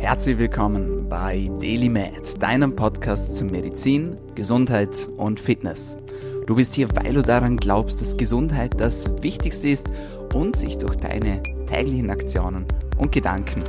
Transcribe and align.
Herzlich 0.00 0.38
willkommen 0.38 1.10
bei 1.10 1.50
DailyMed, 1.60 2.42
deinem 2.42 2.74
Podcast 2.74 3.36
zu 3.36 3.44
Medizin, 3.44 4.16
Gesundheit 4.34 5.06
und 5.18 5.38
Fitness. 5.38 5.98
Du 6.46 6.54
bist 6.54 6.72
hier, 6.74 6.88
weil 6.94 7.12
du 7.12 7.22
daran 7.22 7.58
glaubst, 7.58 8.00
dass 8.00 8.16
Gesundheit 8.16 8.80
das 8.80 9.10
Wichtigste 9.22 9.68
ist 9.68 9.90
und 10.32 10.56
sich 10.56 10.78
durch 10.78 10.96
deine 10.96 11.42
täglichen 11.66 12.08
Aktionen 12.08 12.64
und 12.96 13.12
Gedanken 13.12 13.62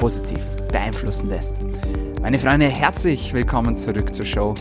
positiv 0.00 0.40
beeinflussen 0.72 1.28
lässt. 1.28 1.56
Meine 2.22 2.38
Freunde, 2.38 2.66
herzlich 2.66 3.34
willkommen 3.34 3.76
zurück 3.76 4.14
zur 4.14 4.24
Show. 4.24 4.54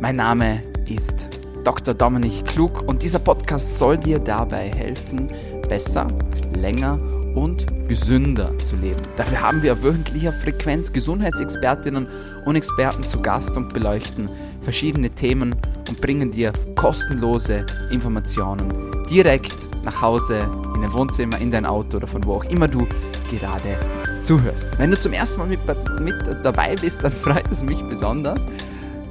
Mein 0.00 0.14
Name 0.14 0.62
ist 0.88 1.28
Dr. 1.64 1.92
Dominik 1.92 2.44
Klug 2.44 2.84
und 2.86 3.02
dieser 3.02 3.18
Podcast 3.18 3.78
soll 3.78 3.96
dir 3.96 4.20
dabei 4.20 4.70
helfen, 4.70 5.28
besser, 5.68 6.06
länger 6.54 7.00
und 7.02 7.17
gesünder 7.88 8.56
zu 8.58 8.76
leben. 8.76 9.00
Dafür 9.16 9.40
haben 9.40 9.62
wir 9.62 9.72
auf 9.72 9.82
wöchentlicher 9.82 10.32
Frequenz 10.32 10.92
Gesundheitsexpertinnen 10.92 12.06
und 12.44 12.56
Experten 12.56 13.02
zu 13.02 13.20
Gast 13.20 13.56
und 13.56 13.72
beleuchten 13.72 14.30
verschiedene 14.62 15.10
Themen 15.10 15.54
und 15.88 16.00
bringen 16.00 16.30
dir 16.30 16.52
kostenlose 16.74 17.64
Informationen 17.90 18.68
direkt 19.10 19.56
nach 19.84 20.02
Hause, 20.02 20.40
in 20.74 20.82
dein 20.82 20.92
Wohnzimmer, 20.92 21.38
in 21.38 21.50
dein 21.50 21.64
Auto 21.64 21.96
oder 21.96 22.06
von 22.06 22.24
wo 22.24 22.34
auch 22.34 22.44
immer 22.44 22.68
du 22.68 22.86
gerade 23.30 23.76
zuhörst. 24.24 24.68
Wenn 24.78 24.90
du 24.90 24.98
zum 24.98 25.12
ersten 25.12 25.38
Mal 25.38 25.46
mit, 25.46 25.60
mit 26.00 26.14
dabei 26.42 26.74
bist, 26.76 27.02
dann 27.02 27.12
freut 27.24 27.50
es 27.50 27.62
mich 27.62 27.80
besonders. 27.88 28.40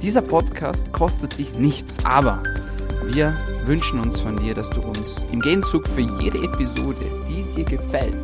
Dieser 0.02 0.22
Podcast 0.22 0.92
kostet 0.92 1.38
dich 1.38 1.54
nichts, 1.54 1.96
aber 2.04 2.42
wir 3.12 3.34
wünschen 3.68 4.00
uns 4.00 4.18
von 4.18 4.34
dir, 4.38 4.54
dass 4.54 4.70
du 4.70 4.80
uns 4.80 5.26
im 5.30 5.40
Gegenzug 5.40 5.86
für 5.88 6.00
jede 6.00 6.38
Episode, 6.38 7.04
die 7.28 7.42
dir 7.54 7.64
gefällt, 7.64 8.16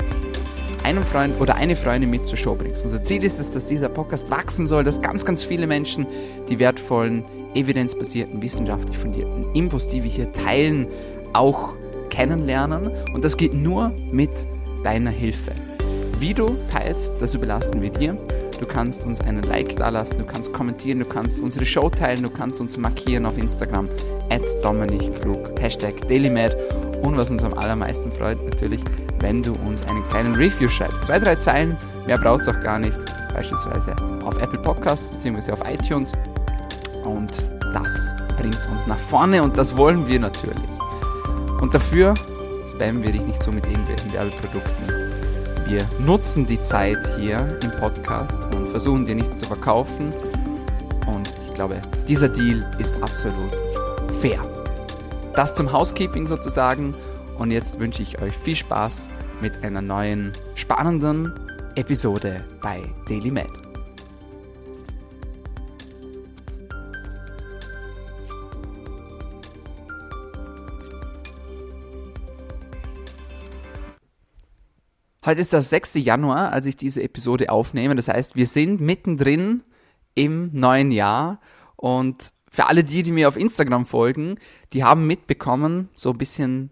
einen 0.82 1.04
Freund 1.04 1.38
oder 1.38 1.54
eine 1.54 1.76
Freundin 1.76 2.08
mit 2.08 2.26
zur 2.26 2.38
Show 2.38 2.54
bringst. 2.54 2.82
Unser 2.82 3.02
Ziel 3.02 3.22
ist 3.24 3.38
es, 3.38 3.52
dass 3.52 3.66
dieser 3.66 3.90
Podcast 3.90 4.30
wachsen 4.30 4.66
soll, 4.66 4.84
dass 4.84 5.02
ganz, 5.02 5.26
ganz 5.26 5.44
viele 5.44 5.66
Menschen 5.66 6.06
die 6.48 6.58
wertvollen, 6.58 7.24
evidenzbasierten, 7.54 8.40
wissenschaftlich 8.40 8.96
fundierten 8.96 9.44
Infos, 9.54 9.86
die 9.86 10.02
wir 10.02 10.10
hier 10.10 10.32
teilen, 10.32 10.86
auch 11.34 11.74
kennenlernen. 12.08 12.90
Und 13.12 13.22
das 13.22 13.36
geht 13.36 13.52
nur 13.52 13.92
mit 14.10 14.30
deiner 14.82 15.10
Hilfe. 15.10 15.52
Wie 16.20 16.32
du 16.32 16.56
teilst, 16.72 17.12
das 17.20 17.34
überlassen 17.34 17.82
wir 17.82 17.90
dir. 17.90 18.16
Du 18.60 18.66
kannst 18.66 19.04
uns 19.04 19.20
einen 19.20 19.42
Like 19.42 19.76
dalassen, 19.76 20.16
du 20.18 20.24
kannst 20.24 20.54
kommentieren, 20.54 21.00
du 21.00 21.04
kannst 21.04 21.40
unsere 21.40 21.66
Show 21.66 21.90
teilen, 21.90 22.22
du 22.22 22.30
kannst 22.30 22.60
uns 22.62 22.78
markieren 22.78 23.26
auf 23.26 23.36
Instagram, 23.36 23.88
at 24.30 24.42
Dominik 24.62 25.20
Klug, 25.20 25.60
Hashtag 25.60 26.06
DailyMed 26.08 26.56
und 27.02 27.16
was 27.16 27.30
uns 27.30 27.44
am 27.44 27.54
allermeisten 27.54 28.10
freut, 28.12 28.42
natürlich, 28.44 28.80
wenn 29.20 29.42
du 29.42 29.52
uns 29.66 29.84
einen 29.86 30.06
kleinen 30.08 30.34
Review 30.34 30.68
schreibst. 30.68 31.04
Zwei, 31.06 31.18
drei 31.18 31.36
Zeilen, 31.36 31.76
mehr 32.06 32.18
braucht 32.18 32.42
es 32.42 32.48
auch 32.48 32.60
gar 32.60 32.78
nicht, 32.78 32.98
beispielsweise 33.34 33.94
auf 34.24 34.36
Apple 34.38 34.60
Podcasts 34.60 35.08
bzw. 35.08 35.52
auf 35.52 35.62
iTunes 35.68 36.12
und 37.04 37.42
das 37.72 38.14
bringt 38.38 38.60
uns 38.70 38.86
nach 38.86 38.98
vorne 38.98 39.42
und 39.42 39.56
das 39.56 39.76
wollen 39.76 40.06
wir 40.06 40.20
natürlich. 40.20 40.70
Und 41.60 41.74
dafür 41.74 42.14
spammen 42.68 43.02
wir 43.02 43.12
dich 43.12 43.22
nicht 43.22 43.42
so 43.42 43.50
mit 43.50 43.64
irgendwelchen 43.66 44.12
Werbeprodukten 44.12 45.04
wir 45.66 45.86
nutzen 45.98 46.46
die 46.46 46.58
Zeit 46.58 46.98
hier 47.18 47.58
im 47.62 47.70
Podcast 47.70 48.38
und 48.54 48.68
versuchen 48.68 49.06
dir 49.06 49.14
nichts 49.14 49.38
zu 49.38 49.46
verkaufen. 49.46 50.10
Und 51.06 51.30
ich 51.46 51.54
glaube, 51.54 51.80
dieser 52.06 52.28
Deal 52.28 52.64
ist 52.78 53.02
absolut 53.02 53.50
fair. 54.24 54.40
Das 55.34 55.54
zum 55.54 55.70
Housekeeping 55.70 56.26
sozusagen. 56.26 56.94
Und 57.36 57.50
jetzt 57.50 57.78
wünsche 57.78 58.02
ich 58.02 58.22
euch 58.22 58.34
viel 58.34 58.56
Spaß 58.56 59.08
mit 59.42 59.62
einer 59.62 59.82
neuen 59.82 60.32
spannenden 60.54 61.30
Episode 61.74 62.42
bei 62.62 62.90
Daily 63.06 63.30
Med. 63.30 63.50
Heute 75.26 75.40
ist 75.42 75.52
der 75.52 75.60
6. 75.60 75.96
Januar, 75.96 76.50
als 76.50 76.64
ich 76.64 76.78
diese 76.78 77.02
Episode 77.02 77.50
aufnehme. 77.50 77.94
Das 77.94 78.08
heißt, 78.08 78.36
wir 78.36 78.46
sind 78.46 78.80
mittendrin 78.80 79.64
im 80.14 80.48
neuen 80.54 80.92
Jahr 80.92 81.40
und 81.76 82.33
für 82.54 82.68
alle 82.68 82.84
die, 82.84 83.02
die 83.02 83.10
mir 83.10 83.26
auf 83.26 83.36
Instagram 83.36 83.84
folgen, 83.84 84.36
die 84.72 84.84
haben 84.84 85.08
mitbekommen, 85.08 85.88
so 85.96 86.10
ein 86.10 86.18
bisschen 86.18 86.70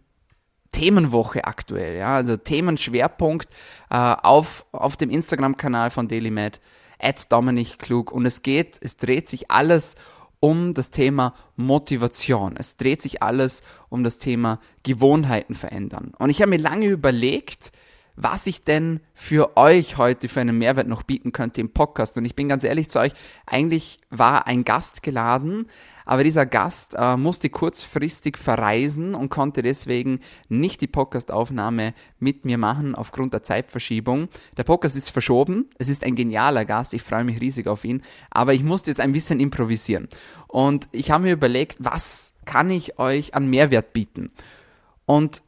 Themenwoche 0.70 1.42
aktuell, 1.42 1.98
ja, 1.98 2.14
also 2.14 2.36
Themenschwerpunkt 2.36 3.48
äh, 3.90 3.96
auf, 3.96 4.64
auf 4.70 4.96
dem 4.96 5.10
Instagram-Kanal 5.10 5.90
von 5.90 6.06
DailyMed, 6.06 6.60
at 7.00 7.32
Dominik 7.32 7.80
Klug. 7.80 8.12
Und 8.12 8.26
es 8.26 8.42
geht, 8.42 8.78
es 8.80 8.96
dreht 8.96 9.28
sich 9.28 9.50
alles 9.50 9.96
um 10.38 10.72
das 10.72 10.92
Thema 10.92 11.34
Motivation. 11.56 12.54
Es 12.56 12.76
dreht 12.76 13.02
sich 13.02 13.20
alles 13.20 13.64
um 13.88 14.04
das 14.04 14.18
Thema 14.18 14.60
Gewohnheiten 14.84 15.56
verändern. 15.56 16.12
Und 16.16 16.30
ich 16.30 16.40
habe 16.42 16.50
mir 16.50 16.58
lange 16.58 16.86
überlegt, 16.86 17.72
was 18.16 18.46
ich 18.46 18.62
denn 18.62 19.00
für 19.14 19.56
euch 19.56 19.96
heute 19.96 20.28
für 20.28 20.40
einen 20.40 20.58
Mehrwert 20.58 20.86
noch 20.86 21.02
bieten 21.02 21.32
könnte 21.32 21.60
im 21.60 21.70
Podcast. 21.70 22.18
Und 22.18 22.24
ich 22.24 22.34
bin 22.34 22.48
ganz 22.48 22.64
ehrlich 22.64 22.90
zu 22.90 22.98
euch, 22.98 23.12
eigentlich 23.46 24.00
war 24.10 24.46
ein 24.46 24.64
Gast 24.64 25.02
geladen, 25.02 25.66
aber 26.04 26.24
dieser 26.24 26.46
Gast 26.46 26.94
äh, 26.96 27.16
musste 27.16 27.48
kurzfristig 27.48 28.36
verreisen 28.36 29.14
und 29.14 29.28
konnte 29.28 29.62
deswegen 29.62 30.20
nicht 30.48 30.80
die 30.80 30.86
Podcastaufnahme 30.86 31.94
mit 32.18 32.44
mir 32.44 32.58
machen 32.58 32.94
aufgrund 32.94 33.32
der 33.32 33.42
Zeitverschiebung. 33.42 34.28
Der 34.56 34.64
Podcast 34.64 34.96
ist 34.96 35.10
verschoben. 35.10 35.70
Es 35.78 35.88
ist 35.88 36.04
ein 36.04 36.16
genialer 36.16 36.64
Gast. 36.64 36.92
Ich 36.94 37.02
freue 37.02 37.24
mich 37.24 37.40
riesig 37.40 37.66
auf 37.68 37.84
ihn. 37.84 38.02
Aber 38.30 38.52
ich 38.52 38.64
musste 38.64 38.90
jetzt 38.90 39.00
ein 39.00 39.12
bisschen 39.12 39.40
improvisieren. 39.40 40.08
Und 40.48 40.88
ich 40.92 41.10
habe 41.10 41.24
mir 41.24 41.32
überlegt, 41.32 41.76
was 41.78 42.32
kann 42.44 42.70
ich 42.70 42.98
euch 42.98 43.34
an 43.34 43.48
Mehrwert 43.48 43.92
bieten? 43.92 44.32
Und 45.06 45.42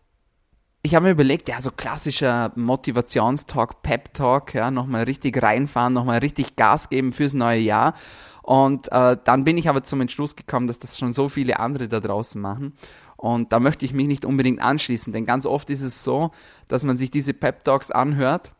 ich 0.87 0.95
habe 0.95 1.07
mir 1.07 1.13
überlegt, 1.13 1.49
ja, 1.49 1.63
so 1.63 1.71
klassischer 1.71 2.53
Motivationstalk, 2.57 3.83
Pep-Talk, 3.83 4.53
ja, 4.53 4.71
nochmal 4.71 5.05
richtig 5.05 5.43
reinfahren, 5.43 5.95
nochmal 5.95 6.19
richtig 6.19 6.57
Gas 6.57 6.91
geben 6.91 7.15
fürs 7.15 7.33
neue 7.33 7.61
Jahr. 7.61 7.95
Und 8.43 8.93
äh, 8.93 9.17
dann 9.25 9.45
bin 9.45 9.57
ich 9.57 9.71
aber 9.71 9.83
zum 9.83 10.03
Entschluss 10.03 10.37
gekommen, 10.37 10.67
dass 10.67 10.79
das 10.79 10.99
schon 10.99 11.15
so 11.15 11.31
viele 11.31 11.59
andere 11.59 11.89
da 11.89 12.01
draußen 12.01 12.39
machen. 12.39 12.75
Und 13.17 13.51
da 13.55 13.61
möchte 13.61 13.87
ich 13.87 13.95
mich 13.95 14.07
nicht 14.07 14.27
unbedingt 14.27 14.61
anschließen, 14.61 15.11
denn 15.11 15.25
ganz 15.25 15.47
oft 15.47 15.71
ist 15.71 15.81
es 15.81 16.05
so, 16.05 16.33
dass 16.69 16.85
man 16.85 16.99
sich 16.99 17.11
diese 17.11 17.33
Pep-Talks 17.33 17.91
anhört 17.91 18.53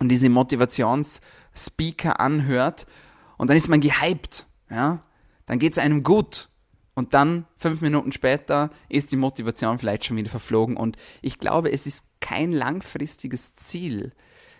und 0.00 0.08
diese 0.08 0.28
Motivationsspeaker 0.30 2.18
anhört 2.18 2.88
und 3.36 3.48
dann 3.48 3.56
ist 3.56 3.68
man 3.68 3.80
gehypt, 3.80 4.46
ja. 4.68 5.04
Dann 5.46 5.60
geht 5.60 5.72
es 5.72 5.78
einem 5.78 6.02
gut 6.02 6.48
und 6.94 7.14
dann, 7.14 7.46
fünf 7.56 7.80
Minuten 7.80 8.12
später, 8.12 8.70
ist 8.88 9.12
die 9.12 9.16
Motivation 9.16 9.78
vielleicht 9.78 10.04
schon 10.04 10.16
wieder 10.16 10.30
verflogen. 10.30 10.76
Und 10.76 10.96
ich 11.22 11.38
glaube, 11.38 11.72
es 11.72 11.86
ist 11.86 12.04
kein 12.20 12.52
langfristiges 12.52 13.54
Ziel, 13.54 14.12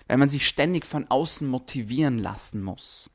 weil 0.09 0.16
man 0.16 0.31
sich 0.31 0.47
ständig 0.47 0.87
von 0.87 1.06
außen 1.10 1.47
motivieren 1.47 2.19
lassen 2.19 2.62
muss. 2.62 3.10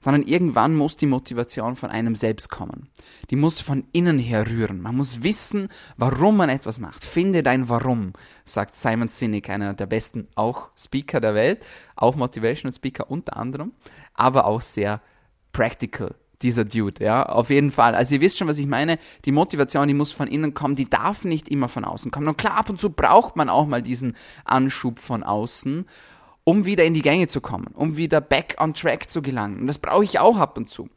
Sondern 0.00 0.24
irgendwann 0.24 0.74
muss 0.74 0.96
die 0.96 1.06
Motivation 1.06 1.74
von 1.74 1.90
einem 1.90 2.14
selbst 2.14 2.50
kommen. 2.50 2.88
Die 3.30 3.36
muss 3.36 3.60
von 3.60 3.84
innen 3.92 4.18
her 4.18 4.46
rühren. 4.46 4.80
Man 4.82 4.96
muss 4.96 5.22
wissen, 5.22 5.68
warum 5.96 6.36
man 6.36 6.50
etwas 6.50 6.78
macht. 6.78 7.04
Finde 7.04 7.42
dein 7.42 7.68
Warum, 7.68 8.12
sagt 8.44 8.76
Simon 8.76 9.08
Sinek, 9.08 9.48
einer 9.48 9.74
der 9.74 9.86
besten 9.86 10.28
auch 10.34 10.70
Speaker 10.76 11.20
der 11.20 11.34
Welt, 11.34 11.64
auch 11.94 12.14
Motivational 12.14 12.74
Speaker 12.74 13.10
unter 13.10 13.36
anderem, 13.36 13.72
aber 14.12 14.44
auch 14.44 14.60
sehr 14.60 15.00
practical 15.52 16.14
dieser 16.42 16.64
Dude, 16.64 17.04
ja, 17.04 17.24
auf 17.24 17.50
jeden 17.50 17.70
Fall. 17.72 17.94
Also 17.94 18.14
ihr 18.14 18.20
wisst 18.20 18.38
schon, 18.38 18.48
was 18.48 18.58
ich 18.58 18.66
meine. 18.66 18.98
Die 19.24 19.32
Motivation, 19.32 19.88
die 19.88 19.94
muss 19.94 20.12
von 20.12 20.28
innen 20.28 20.54
kommen, 20.54 20.74
die 20.74 20.88
darf 20.88 21.24
nicht 21.24 21.48
immer 21.48 21.68
von 21.68 21.84
außen 21.84 22.10
kommen. 22.10 22.28
Und 22.28 22.38
klar, 22.38 22.56
ab 22.58 22.70
und 22.70 22.80
zu 22.80 22.90
braucht 22.90 23.36
man 23.36 23.48
auch 23.48 23.66
mal 23.66 23.82
diesen 23.82 24.16
Anschub 24.44 24.98
von 24.98 25.22
außen, 25.22 25.86
um 26.44 26.64
wieder 26.64 26.84
in 26.84 26.94
die 26.94 27.02
Gänge 27.02 27.28
zu 27.28 27.40
kommen, 27.40 27.68
um 27.74 27.96
wieder 27.96 28.20
back 28.20 28.56
on 28.60 28.74
track 28.74 29.10
zu 29.10 29.22
gelangen. 29.22 29.60
Und 29.60 29.66
das 29.66 29.78
brauche 29.78 30.04
ich 30.04 30.18
auch 30.18 30.38
ab 30.38 30.56
und 30.58 30.70
zu. 30.70 30.88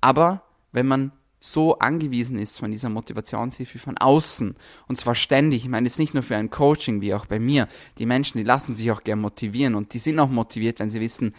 Aber 0.00 0.42
wenn 0.72 0.86
man 0.86 1.12
so 1.44 1.78
angewiesen 1.78 2.38
ist 2.38 2.58
von 2.58 2.70
dieser 2.70 2.88
Motivationshilfe 2.88 3.78
von 3.78 3.98
außen. 3.98 4.56
Und 4.88 4.96
zwar 4.96 5.14
ständig. 5.14 5.64
Ich 5.64 5.68
meine, 5.68 5.86
ist 5.86 5.98
nicht 5.98 6.14
nur 6.14 6.22
für 6.22 6.36
ein 6.36 6.48
Coaching, 6.48 7.02
wie 7.02 7.12
auch 7.12 7.26
bei 7.26 7.38
mir. 7.38 7.68
Die 7.98 8.06
Menschen, 8.06 8.38
die 8.38 8.44
lassen 8.44 8.74
sich 8.74 8.90
auch 8.90 9.04
gern 9.04 9.20
motivieren 9.20 9.74
und 9.74 9.92
die 9.92 9.98
sind 9.98 10.18
auch 10.18 10.30
motiviert, 10.30 10.80
wenn 10.80 10.88
sie 10.88 11.02
wissen, 11.02 11.34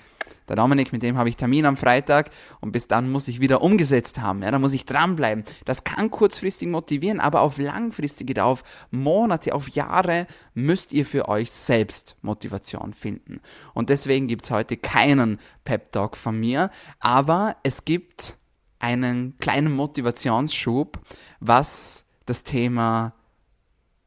der 0.47 0.57
Dominik, 0.57 0.93
mit 0.93 1.01
dem 1.01 1.17
habe 1.17 1.29
ich 1.29 1.37
Termin 1.37 1.65
am 1.65 1.75
Freitag 1.75 2.29
und 2.61 2.71
bis 2.71 2.87
dann 2.87 3.11
muss 3.11 3.27
ich 3.27 3.39
wieder 3.39 3.63
umgesetzt 3.63 4.19
haben. 4.21 4.43
Ja, 4.43 4.51
da 4.51 4.59
muss 4.59 4.73
ich 4.73 4.85
dranbleiben. 4.85 5.43
Das 5.65 5.83
kann 5.83 6.11
kurzfristig 6.11 6.67
motivieren, 6.67 7.19
aber 7.19 7.41
auf 7.41 7.57
langfristige, 7.57 8.43
auf 8.43 8.63
Monate, 8.91 9.55
auf 9.55 9.69
Jahre 9.69 10.27
müsst 10.53 10.93
ihr 10.93 11.07
für 11.07 11.27
euch 11.29 11.49
selbst 11.49 12.15
Motivation 12.21 12.93
finden. 12.93 13.41
Und 13.73 13.89
deswegen 13.89 14.27
gibt 14.27 14.45
es 14.45 14.51
heute 14.51 14.77
keinen 14.77 15.39
Pep 15.63 15.91
Talk 15.91 16.15
von 16.15 16.39
mir, 16.39 16.69
aber 16.99 17.55
es 17.63 17.85
gibt 17.85 18.37
einen 18.85 19.37
kleinen 19.39 19.73
Motivationsschub, 19.73 20.99
was 21.39 22.05
das 22.27 22.43
Thema 22.43 23.13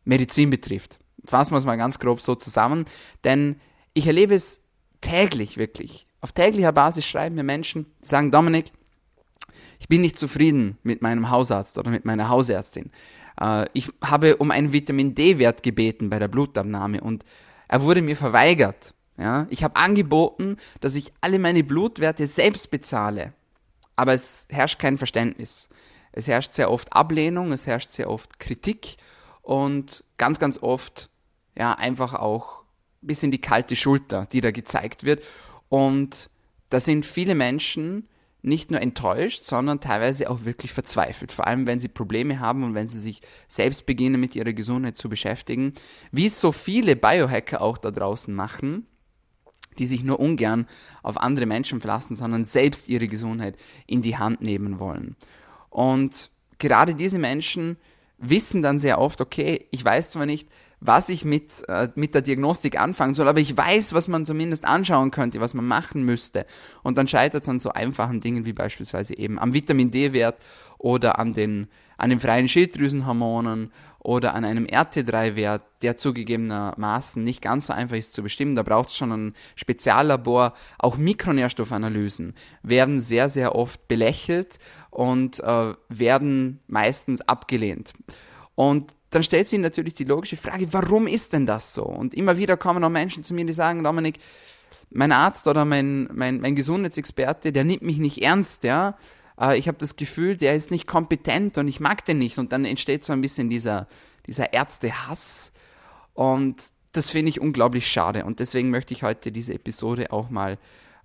Medizin 0.05 0.51
betrifft. 0.51 1.01
Fassen 1.25 1.53
wir 1.53 1.59
es 1.59 1.65
mal 1.65 1.77
ganz 1.77 1.99
grob 1.99 2.21
so 2.21 2.37
zusammen, 2.37 2.85
denn 3.25 3.61
ich 3.93 4.07
erlebe 4.07 4.35
es 4.35 4.61
täglich 5.01 5.57
wirklich, 5.57 6.07
Auf 6.21 6.33
täglicher 6.33 6.73
Basis 6.73 7.07
schreiben 7.07 7.37
mir 7.37 7.45
Menschen, 7.45 7.87
die 8.03 8.09
sagen, 8.09 8.33
Dominik, 8.33 8.73
ich 9.79 9.89
bin 9.89 10.01
nicht 10.01 10.19
zufrieden 10.19 10.79
mit 10.83 11.01
meinem 11.01 11.31
Hausarzt 11.31 11.79
oder 11.79 11.91
mit 11.91 12.05
meiner 12.05 12.29
Hausärztin. 12.29 12.91
Äh, 13.41 13.67
ich 13.73 13.89
habe 14.03 14.37
um 14.37 14.51
einen 14.51 14.73
Vitamin 14.73 15.15
D-Wert 15.15 15.63
gebeten 15.63 16.11
bei 16.11 16.19
der 16.19 16.27
Blutabnahme 16.27 17.01
und 17.01 17.25
er 17.69 17.83
wurde 17.83 18.03
mir 18.03 18.17
verweigert. 18.17 18.95
Ja, 19.17 19.47
ich 19.51 19.65
habe 19.65 19.77
angeboten, 19.77 20.57
dass 20.81 20.95
ich 20.95 21.13
alle 21.21 21.39
meine 21.41 21.65
Blutwerte 21.65 22.27
selbst 22.29 22.71
bezahle, 22.71 23.33
aber 23.99 24.15
es 24.15 24.47
herrscht 24.49 24.79
kein 24.79 24.97
Verständnis. 24.97 25.69
Es 26.13 26.29
herrscht 26.29 26.53
sehr 26.53 26.71
oft 26.71 26.93
Ablehnung, 26.93 27.51
es 27.51 27.67
herrscht 27.67 27.91
sehr 27.91 28.09
oft 28.09 28.39
Kritik 28.39 28.97
und 29.43 30.05
ganz, 30.19 30.39
ganz 30.39 30.63
oft 30.63 31.11
ja 31.57 31.73
einfach 31.73 32.15
auch 32.15 32.63
ein 33.03 33.09
bisschen 33.09 33.33
die 33.33 33.41
kalte 33.41 33.75
Schulter, 33.75 34.29
die 34.33 34.41
da 34.41 34.53
gezeigt 34.53 35.03
wird. 35.03 35.25
Und 35.69 36.31
da 36.71 36.79
sind 36.79 37.07
viele 37.07 37.35
Menschen 37.35 38.07
nicht 38.41 38.71
nur 38.71 38.81
enttäuscht, 38.81 39.43
sondern 39.43 39.81
teilweise 39.81 40.31
auch 40.31 40.45
wirklich 40.45 40.73
verzweifelt. 40.73 41.33
Vor 41.33 41.49
allem, 41.49 41.67
wenn 41.67 41.81
sie 41.81 41.89
Probleme 41.89 42.39
haben 42.39 42.63
und 42.63 42.75
wenn 42.75 42.89
sie 42.89 43.01
sich 43.01 43.21
selbst 43.49 43.85
beginnen, 43.85 44.21
mit 44.21 44.37
ihrer 44.37 44.53
Gesundheit 44.53 44.97
zu 44.97 45.09
beschäftigen. 45.09 45.75
Wie 46.13 46.29
es 46.29 46.41
so 46.41 46.53
viele 46.53 46.95
Biohacker 46.95 47.61
auch 47.61 47.79
da 47.79 47.91
draußen 47.91 48.33
machen, 48.33 48.87
die 49.79 49.87
sich 49.87 50.03
nur 50.03 50.21
ungern 50.21 50.67
auf 51.03 51.19
andere 51.19 51.47
Menschen 51.47 51.81
verlassen, 51.81 52.17
sondern 52.17 52.45
selbst 52.45 52.89
ihre 52.89 53.09
Gesundheit 53.09 53.57
in 53.87 54.03
die 54.03 54.17
Hand 54.17 54.41
nehmen 54.41 54.79
wollen. 54.79 55.17
Und 55.71 56.31
gerade 56.59 56.95
diese 56.95 57.19
Menschen 57.19 57.77
wissen 58.19 58.63
dann 58.63 58.79
sehr 58.79 59.01
oft, 59.01 59.21
okay, 59.21 59.67
ich 59.71 59.85
weiß 59.85 60.11
zwar 60.13 60.27
nicht, 60.27 60.49
was 60.81 61.09
ich 61.09 61.25
mit, 61.25 61.69
äh, 61.69 61.89
mit 61.95 62.15
der 62.15 62.23
Diagnostik 62.23 62.79
anfangen 62.79 63.15
soll, 63.15 63.29
aber 63.29 63.41
ich 63.41 63.57
weiß, 63.57 63.93
was 63.93 64.09
man 64.09 64.27
zumindest 64.27 64.65
anschauen 64.65 65.11
könnte, 65.11 65.41
was 65.41 65.55
man 65.55 65.67
machen 65.67 66.05
müsste. 66.05 66.47
Und 66.83 66.97
dann 66.97 67.09
scheitert 67.09 67.43
es 67.43 67.49
an 67.49 67.61
so 67.61 67.71
einfachen 67.71 68.21
Dingen 68.21 68.45
wie 68.45 68.53
beispielsweise 68.53 69.17
eben 69.17 69.39
am 69.39 69.55
Vitamin 69.55 69.91
D-Wert 69.91 70.39
oder 70.79 71.19
an 71.19 71.35
den, 71.35 71.69
an 71.97 72.11
den 72.11 72.21
freien 72.21 72.49
Schilddrüsenhormonen 72.49 73.73
oder 73.99 74.35
an 74.35 74.45
einem 74.45 74.67
RT3-Wert, 74.67 75.65
der 75.83 75.97
zugegebenermaßen 75.97 77.23
nicht 77.23 77.43
ganz 77.43 77.67
so 77.67 77.73
einfach 77.73 77.97
ist 77.97 78.13
zu 78.13 78.23
bestimmen. 78.23 78.55
Da 78.55 78.63
braucht 78.63 78.91
es 78.91 78.97
schon 78.97 79.13
ein 79.13 79.35
Speziallabor. 79.57 80.55
Auch 80.79 80.97
Mikronährstoffanalysen 80.97 82.35
werden 82.63 83.01
sehr, 83.01 83.29
sehr 83.29 83.57
oft 83.57 83.89
belächelt 83.89 84.61
und 84.91 85.41
äh, 85.41 85.75
werden 85.89 86.61
meistens 86.69 87.21
abgelehnt. 87.23 87.95
Und 88.55 88.95
dann 89.11 89.23
stellt 89.23 89.49
sich 89.49 89.59
natürlich 89.59 89.95
die 89.95 90.05
logische 90.05 90.37
Frage, 90.37 90.73
warum 90.73 91.07
ist 91.07 91.33
denn 91.33 91.47
das 91.47 91.73
so? 91.75 91.83
Und 91.83 92.15
immer 92.15 92.37
wieder 92.37 92.57
kommen 92.57 92.85
auch 92.85 92.91
Menschen 92.91 93.25
zu 93.25 93.35
mir, 93.35 93.45
die 93.45 93.53
sagen, 93.53 93.83
Dominik, 93.83 94.19
mein 94.91 95.13
Arzt 95.13 95.47
oder 95.47 95.65
mein, 95.65 96.09
mein, 96.13 96.41
mein 96.41 96.55
Gesundheitsexperte, 96.55 97.53
der 97.53 97.65
nimmt 97.65 97.83
mich 97.83 97.99
nicht 97.99 98.23
ernst, 98.23 98.65
ja. 98.65 98.97
Äh, 99.41 99.59
ich 99.59 99.69
habe 99.69 99.79
das 99.79 99.97
Gefühl, 99.97 100.37
der 100.37 100.55
ist 100.55 100.71
nicht 100.71 100.87
kompetent 100.87 101.59
und 101.59 101.69
ich 101.69 101.81
mag 101.81 102.05
den 102.05 102.19
nicht. 102.19 102.39
Und 102.39 102.53
dann 102.53 102.65
entsteht 102.65 103.05
so 103.05 103.13
ein 103.13 103.21
bisschen 103.21 103.49
dieser, 103.49 103.87
dieser 104.27 104.53
Ärztehass. 104.53 105.53
Und 106.15 106.73
das 106.93 107.11
finde 107.11 107.31
ich 107.31 107.41
unglaublich 107.41 107.91
schade. 107.91 108.25
Und 108.25 108.41
deswegen 108.41 108.71
möchte 108.71 108.93
ich 108.93 109.03
heute 109.03 109.33
diese 109.33 109.55
Episode 109.55 110.13
auch 110.13 110.31
mal 110.31 110.59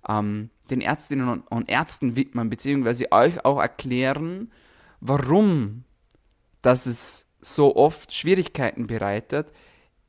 ähm, 0.08 0.50
den 0.70 0.80
Ärztinnen 0.80 1.42
und, 1.42 1.68
Ärzten 1.68 2.16
widmen, 2.16 2.50
beziehungsweise 2.50 3.12
euch 3.12 3.44
auch 3.44 3.60
erklären, 3.60 4.50
warum 5.00 5.84
dass 6.62 6.86
es 6.86 7.26
so 7.44 7.76
oft 7.76 8.12
Schwierigkeiten 8.12 8.86
bereitet 8.86 9.52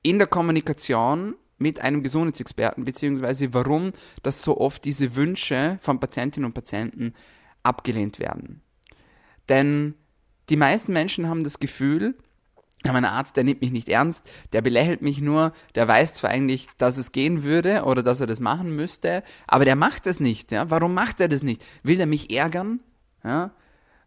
in 0.02 0.18
der 0.18 0.28
Kommunikation 0.28 1.36
mit 1.58 1.80
einem 1.80 2.04
Gesundheitsexperten, 2.04 2.86
beziehungsweise 2.86 3.54
warum 3.54 3.94
dass 4.24 4.42
so 4.42 4.60
oft 4.60 4.84
diese 4.86 5.16
Wünsche 5.16 5.78
von 5.82 6.00
Patientinnen 6.00 6.46
und 6.46 6.54
Patienten 6.54 7.14
abgelehnt 7.64 8.20
werden. 8.20 8.62
Denn 9.50 9.96
die 10.50 10.58
meisten 10.58 10.94
Menschen 10.94 11.28
haben 11.30 11.44
das 11.44 11.60
Gefühl, 11.60 12.16
mein 12.84 13.06
Arzt, 13.06 13.36
der 13.36 13.44
nimmt 13.44 13.62
mich 13.62 13.72
nicht 13.72 13.90
ernst, 13.90 14.30
der 14.54 14.62
belächelt 14.62 15.02
mich 15.02 15.20
nur, 15.20 15.54
der 15.74 15.88
weiß 15.88 16.14
zwar 16.14 16.30
eigentlich, 16.30 16.68
dass 16.78 16.98
es 16.98 17.12
gehen 17.12 17.44
würde 17.44 17.84
oder 17.84 18.04
dass 18.04 18.22
er 18.22 18.28
das 18.28 18.40
machen 18.40 18.76
müsste, 18.76 19.24
aber 19.48 19.66
der 19.66 19.76
macht 19.76 20.06
es 20.06 20.20
nicht. 20.20 20.52
Ja? 20.52 20.70
Warum 20.70 20.94
macht 20.94 21.20
er 21.20 21.28
das 21.28 21.42
nicht? 21.42 21.66
Will 21.84 22.00
er 22.00 22.06
mich 22.06 22.32
ärgern? 22.32 22.82
Ja? 23.24 23.52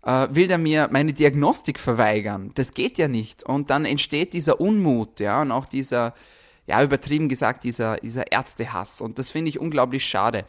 Äh, 0.03 0.29
will 0.31 0.49
der 0.49 0.59
mir 0.59 0.89
meine 0.91 1.13
Diagnostik 1.13 1.79
verweigern. 1.79 2.53
Das 2.55 2.75
geht 2.75 2.99
ja 2.99 3.09
nicht. 3.09 3.43
Und 3.43 3.71
dann 3.71 3.85
entsteht 3.85 4.33
dieser 4.33 4.61
Unmut, 4.61 5.21
ja, 5.21 5.43
und 5.43 5.53
auch 5.53 5.67
dieser, 5.67 6.15
ja, 6.67 6.83
übertrieben 6.83 7.29
gesagt, 7.29 7.65
dieser, 7.65 7.97
dieser 7.99 8.31
Ärztehass. 8.31 9.01
Und 9.01 9.19
das 9.19 9.31
finde 9.31 9.49
ich 9.49 9.59
unglaublich 9.59 10.05
schade. 10.05 10.45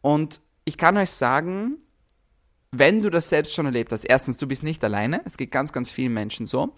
Und 0.00 0.40
ich 0.64 0.76
kann 0.76 0.96
euch 0.96 1.10
sagen, 1.10 1.78
wenn 2.72 3.02
du 3.02 3.10
das 3.10 3.28
selbst 3.28 3.54
schon 3.54 3.66
erlebt 3.66 3.92
hast, 3.92 4.04
erstens, 4.04 4.36
du 4.36 4.46
bist 4.46 4.62
nicht 4.62 4.84
alleine, 4.84 5.22
es 5.24 5.36
geht 5.36 5.50
ganz, 5.50 5.72
ganz 5.72 5.90
vielen 5.90 6.14
Menschen 6.14 6.46
so. 6.46 6.74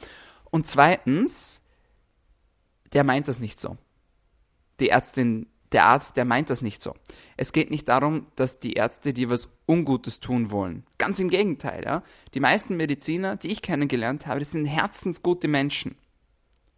Und 0.50 0.66
zweitens, 0.66 1.62
der 2.92 3.04
meint 3.04 3.28
das 3.28 3.38
nicht 3.38 3.60
so. 3.60 3.76
Die 4.80 4.88
Ärztin 4.88 5.46
der 5.72 5.84
Arzt, 5.84 6.16
der 6.16 6.24
meint 6.24 6.50
das 6.50 6.62
nicht 6.62 6.82
so. 6.82 6.94
Es 7.36 7.52
geht 7.52 7.70
nicht 7.70 7.88
darum, 7.88 8.26
dass 8.36 8.58
die 8.58 8.74
Ärzte 8.74 9.12
dir 9.12 9.30
was 9.30 9.48
Ungutes 9.66 10.20
tun 10.20 10.50
wollen. 10.50 10.84
Ganz 10.98 11.18
im 11.18 11.30
Gegenteil, 11.30 11.84
ja. 11.84 12.02
Die 12.34 12.40
meisten 12.40 12.76
Mediziner, 12.76 13.36
die 13.36 13.48
ich 13.48 13.62
kennengelernt 13.62 14.26
habe, 14.26 14.40
das 14.40 14.50
sind 14.50 14.66
herzensgute 14.66 15.48
Menschen. 15.48 15.96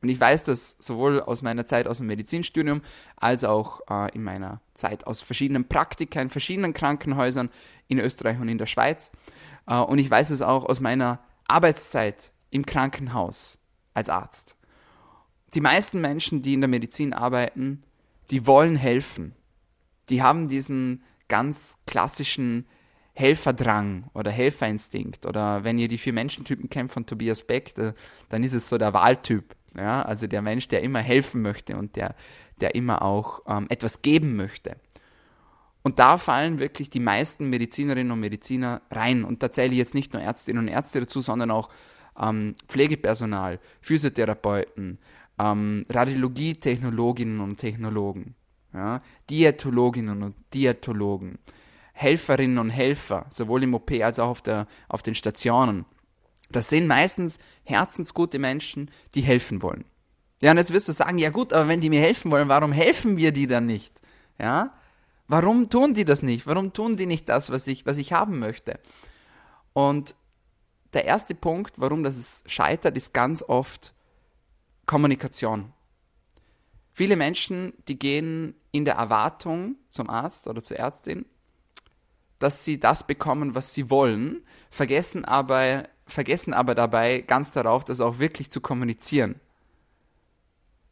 Und 0.05 0.11
ich 0.11 0.21
weiß 0.21 0.45
das 0.45 0.77
sowohl 0.79 1.21
aus 1.21 1.41
meiner 1.41 1.65
Zeit 1.65 1.89
aus 1.89 1.99
dem 1.99 2.09
Medizinstudium 2.09 2.83
als 3.17 3.43
auch 3.43 3.81
äh, 3.89 4.15
in 4.15 4.23
meiner 4.23 4.61
Zeit 4.75 5.07
aus 5.07 5.23
verschiedenen 5.23 5.67
Praktika 5.67 6.21
in 6.21 6.29
verschiedenen 6.29 6.75
Krankenhäusern 6.75 7.49
in 7.89 7.99
Österreich 7.99 8.39
und 8.39 8.49
in 8.49 8.59
der 8.59 8.67
Schweiz. 8.67 9.13
Äh, 9.67 9.77
und 9.77 9.99
ich 9.99 10.11
weiß 10.11 10.29
es 10.29 10.43
auch 10.43 10.67
aus 10.67 10.81
meiner 10.81 11.21
Arbeitszeit 11.49 12.33
im 12.51 12.67
Krankenhaus 12.67 13.59
als 13.95 14.11
Arzt. 14.11 14.57
Die 15.55 15.63
meisten 15.63 16.03
Menschen, 16.03 16.43
die 16.43 16.53
in 16.53 16.61
der 16.61 16.69
Medizin 16.69 17.15
arbeiten, 17.15 17.81
die 18.31 18.47
wollen 18.47 18.77
helfen. 18.77 19.35
Die 20.09 20.23
haben 20.23 20.49
diesen 20.49 21.03
ganz 21.29 21.79
klassischen 21.87 22.67
Helferdrang 23.15 24.11
oder 24.13 24.31
Helferinstinkt. 24.31 25.25
Oder 25.27 25.65
wenn 25.65 25.79
ihr 25.79 25.89
die 25.89 25.99
vier 25.99 26.13
Menschentypen 26.13 26.69
kennt 26.69 26.91
von 26.91 27.07
Tobias 27.07 27.43
Beck, 27.43 27.75
da, 27.75 27.95
dann 28.29 28.43
ist 28.43 28.53
es 28.53 28.69
so 28.69 28.77
der 28.77 28.93
Wahltyp. 28.93 29.55
Ja? 29.77 30.03
Also 30.03 30.27
der 30.27 30.43
Mensch, 30.43 30.69
der 30.69 30.83
immer 30.83 31.01
helfen 31.01 31.43
möchte 31.43 31.77
und 31.77 31.97
der, 31.97 32.15
der 32.61 32.75
immer 32.75 33.03
auch 33.03 33.43
ähm, 33.47 33.67
etwas 33.69 34.03
geben 34.03 34.37
möchte. 34.37 34.77
Und 35.83 35.99
da 35.99 36.17
fallen 36.19 36.59
wirklich 36.59 36.91
die 36.91 37.01
meisten 37.01 37.51
Medizinerinnen 37.51 38.11
und 38.11 38.21
Mediziner 38.21 38.83
rein. 38.91 39.23
Und 39.23 39.43
da 39.43 39.53
zähle 39.53 39.73
ich 39.73 39.79
jetzt 39.79 39.95
nicht 39.95 40.13
nur 40.13 40.23
Ärztinnen 40.23 40.63
und 40.63 40.69
Ärzte 40.69 41.01
dazu, 41.01 41.21
sondern 41.21 41.51
auch 41.51 41.69
ähm, 42.19 42.55
Pflegepersonal, 42.69 43.61
Physiotherapeuten, 43.81 44.99
ähm, 45.39 45.85
Radiologietechnologinnen 45.89 47.41
und 47.41 47.57
Technologen, 47.59 48.35
ja, 48.73 49.03
Diätologinnen 49.31 50.23
und 50.23 50.35
Diätologen, 50.53 51.39
Helferinnen 51.93 52.59
und 52.59 52.71
Helfer, 52.71 53.27
sowohl 53.31 53.63
im 53.63 53.75
OP 53.75 53.91
als 54.03 54.19
auch 54.19 54.29
auf, 54.29 54.43
der, 54.43 54.67
auf 54.89 55.03
den 55.03 55.15
Stationen. 55.15 55.85
Das 56.51 56.69
sind 56.69 56.87
meistens 56.87 57.39
herzensgute 57.65 58.39
Menschen, 58.39 58.91
die 59.15 59.23
helfen 59.23 59.63
wollen. 59.63 59.85
Ja, 60.43 60.51
und 60.51 60.59
jetzt 60.59 60.73
wirst 60.73 60.89
du 60.89 60.93
sagen, 60.93 61.19
ja 61.19 61.31
gut, 61.31 61.53
aber 61.53 61.69
wenn 61.69 61.81
die 61.81 61.91
mir 61.91 62.01
helfen 62.01 62.31
wollen, 62.31 62.49
warum 62.49 62.73
helfen 62.73 63.17
wir 63.17 63.33
die 63.33 63.47
dann 63.47 63.67
nicht? 63.67 64.01
Ja? 64.39 64.75
Warum 65.27 65.71
tun 65.71 65.95
die 65.95 66.05
das 66.05 66.23
nicht? 66.23 66.47
Warum 66.47 66.73
tun 66.73 66.97
die 66.97 67.07
nicht 67.07 67.29
das, 67.29 67.51
was 67.51 67.67
ich, 67.67 67.87
was 67.87 67.97
ich 67.97 68.13
haben 68.13 68.39
möchte? 68.39 68.79
Und 69.73 70.15
der 70.93 71.07
erste 71.07 71.35
Punkt, 71.35 71.75
warum 71.77 72.05
das 72.05 72.45
scheitert, 72.47 72.97
ist 72.97 73.15
ganz 73.15 73.43
oft 73.43 73.95
Kommunikation. 74.87 75.73
Viele 76.93 77.17
Menschen, 77.17 77.73
die 77.89 77.99
gehen 77.99 78.55
in 78.71 78.85
der 78.85 78.95
Erwartung 78.95 79.77
zum 79.91 80.09
Arzt 80.09 80.47
oder 80.47 80.63
zur 80.63 80.79
Ärztin, 80.79 81.27
dass 82.39 82.65
sie 82.65 82.79
das 82.79 83.07
bekommen, 83.07 83.55
was 83.55 83.75
sie 83.75 83.91
wollen, 83.91 84.43
vergessen 84.71 85.25
aber, 85.25 85.89
vergessen 86.07 86.55
aber 86.55 86.75
dabei 86.75 87.21
ganz 87.21 87.51
darauf, 87.51 87.85
das 87.85 88.01
auch 88.01 88.19
wirklich 88.19 88.51
zu 88.51 88.61
kommunizieren. 88.61 89.41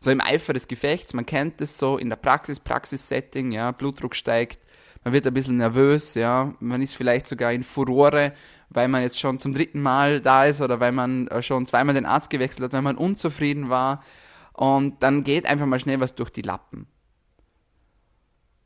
So 0.01 0.11
im 0.11 0.21
Eifer 0.21 0.53
des 0.53 0.67
Gefechts, 0.67 1.15
man 1.15 1.27
kennt 1.27 1.61
es 1.61 1.79
so 1.79 1.99
in 1.99 2.09
der 2.09 2.17
Praxis, 2.17 2.59
Praxissetting, 2.59 3.53
ja, 3.53 3.71
Blutdruck 3.71 4.17
steigt, 4.17 4.59
man 5.05 5.13
wird 5.13 5.27
ein 5.27 5.35
bisschen 5.35 5.59
nervös, 5.59 6.15
ja, 6.15 6.55
man 6.59 6.83
ist 6.83 6.97
vielleicht 6.97 7.27
sogar 7.27 7.53
in 7.53 7.63
Furore, 7.63 8.33
weil 8.73 8.89
man 8.89 9.03
jetzt 9.03 9.19
schon 9.19 9.39
zum 9.39 9.53
dritten 9.53 9.81
Mal 9.81 10.21
da 10.21 10.45
ist 10.45 10.61
oder 10.61 10.81
weil 10.81 10.93
man 10.93 11.29
äh, 11.29 11.43
schon 11.43 11.67
zweimal 11.67 11.95
den 11.95 12.07
Arzt 12.07 12.31
gewechselt 12.31 12.65
hat, 12.65 12.73
weil 12.73 12.83
man 12.83 12.97
unzufrieden 12.97 13.69
war 13.69 14.03
und 14.53 15.03
dann 15.03 15.25
geht 15.25 15.47
einfach 15.47 15.67
mal 15.67 15.81
schnell 15.81 16.01
was 16.01 16.15
durch 16.15 16.31
die 16.31 16.43
Lappen. 16.43 16.87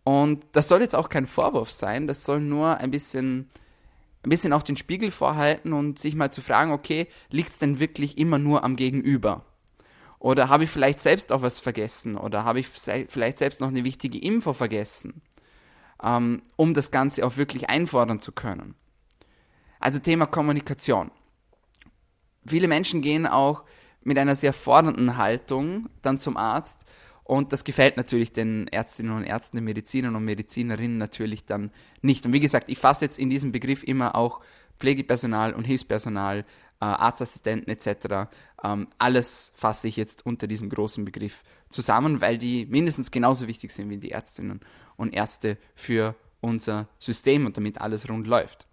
Und 0.04 0.44
das 0.52 0.68
soll 0.68 0.80
jetzt 0.80 0.94
auch 0.94 1.08
kein 1.08 1.26
Vorwurf 1.26 1.70
sein, 1.70 2.06
das 2.06 2.24
soll 2.24 2.40
nur 2.40 2.76
ein 2.78 2.90
bisschen, 2.90 3.48
ein 4.22 4.30
bisschen 4.30 4.52
auch 4.52 4.62
den 4.62 4.76
Spiegel 4.76 5.10
vorhalten 5.10 5.72
und 5.72 5.98
sich 5.98 6.14
mal 6.14 6.30
zu 6.30 6.40
fragen, 6.40 6.70
okay, 6.70 7.08
liegt 7.30 7.50
es 7.50 7.58
denn 7.58 7.80
wirklich 7.80 8.18
immer 8.18 8.38
nur 8.38 8.62
am 8.62 8.76
Gegenüber? 8.76 9.44
Oder 10.18 10.48
habe 10.48 10.64
ich 10.64 10.70
vielleicht 10.70 11.00
selbst 11.00 11.32
auch 11.32 11.42
was 11.42 11.60
vergessen? 11.60 12.16
Oder 12.16 12.44
habe 12.44 12.60
ich 12.60 12.68
vielleicht 12.68 13.38
selbst 13.38 13.60
noch 13.60 13.68
eine 13.68 13.84
wichtige 13.84 14.18
Info 14.18 14.52
vergessen? 14.52 15.22
ähm, 16.02 16.42
um 16.56 16.74
das 16.74 16.90
Ganze 16.90 17.24
auch 17.26 17.36
wirklich 17.36 17.68
einfordern 17.68 18.20
zu 18.20 18.32
können. 18.32 18.74
Also 19.86 20.00
Thema 20.00 20.26
Kommunikation. 20.26 21.12
Viele 22.44 22.66
Menschen 22.66 23.02
gehen 23.02 23.24
auch 23.24 23.62
mit 24.02 24.18
einer 24.18 24.34
sehr 24.34 24.52
fordernden 24.52 25.16
Haltung 25.16 25.88
dann 26.02 26.18
zum 26.18 26.36
Arzt 26.36 26.80
und 27.22 27.52
das 27.52 27.62
gefällt 27.62 27.96
natürlich 27.96 28.32
den 28.32 28.66
Ärztinnen 28.66 29.12
und 29.12 29.22
Ärzten, 29.22 29.58
den 29.58 29.64
Medizinern 29.64 30.16
und 30.16 30.24
Medizinerinnen 30.24 30.98
natürlich 30.98 31.44
dann 31.44 31.70
nicht. 32.02 32.26
Und 32.26 32.32
wie 32.32 32.40
gesagt, 32.40 32.68
ich 32.68 32.78
fasse 32.78 33.04
jetzt 33.04 33.16
in 33.16 33.30
diesem 33.30 33.52
Begriff 33.52 33.84
immer 33.84 34.16
auch 34.16 34.40
Pflegepersonal 34.76 35.54
und 35.54 35.62
Hilfspersonal, 35.62 36.40
äh, 36.40 36.44
Arztassistenten 36.84 37.68
etc. 37.68 38.28
Ähm, 38.64 38.88
alles 38.98 39.52
fasse 39.54 39.86
ich 39.86 39.94
jetzt 39.94 40.26
unter 40.26 40.48
diesem 40.48 40.68
großen 40.68 41.04
Begriff 41.04 41.44
zusammen, 41.70 42.20
weil 42.20 42.38
die 42.38 42.66
mindestens 42.66 43.12
genauso 43.12 43.46
wichtig 43.46 43.70
sind 43.70 43.88
wie 43.90 43.98
die 43.98 44.10
Ärztinnen 44.10 44.58
und 44.96 45.14
Ärzte 45.14 45.58
für 45.76 46.16
unser 46.40 46.88
System 46.98 47.46
und 47.46 47.56
damit 47.56 47.80
alles 47.80 48.08
rund 48.08 48.26
läuft. 48.26 48.66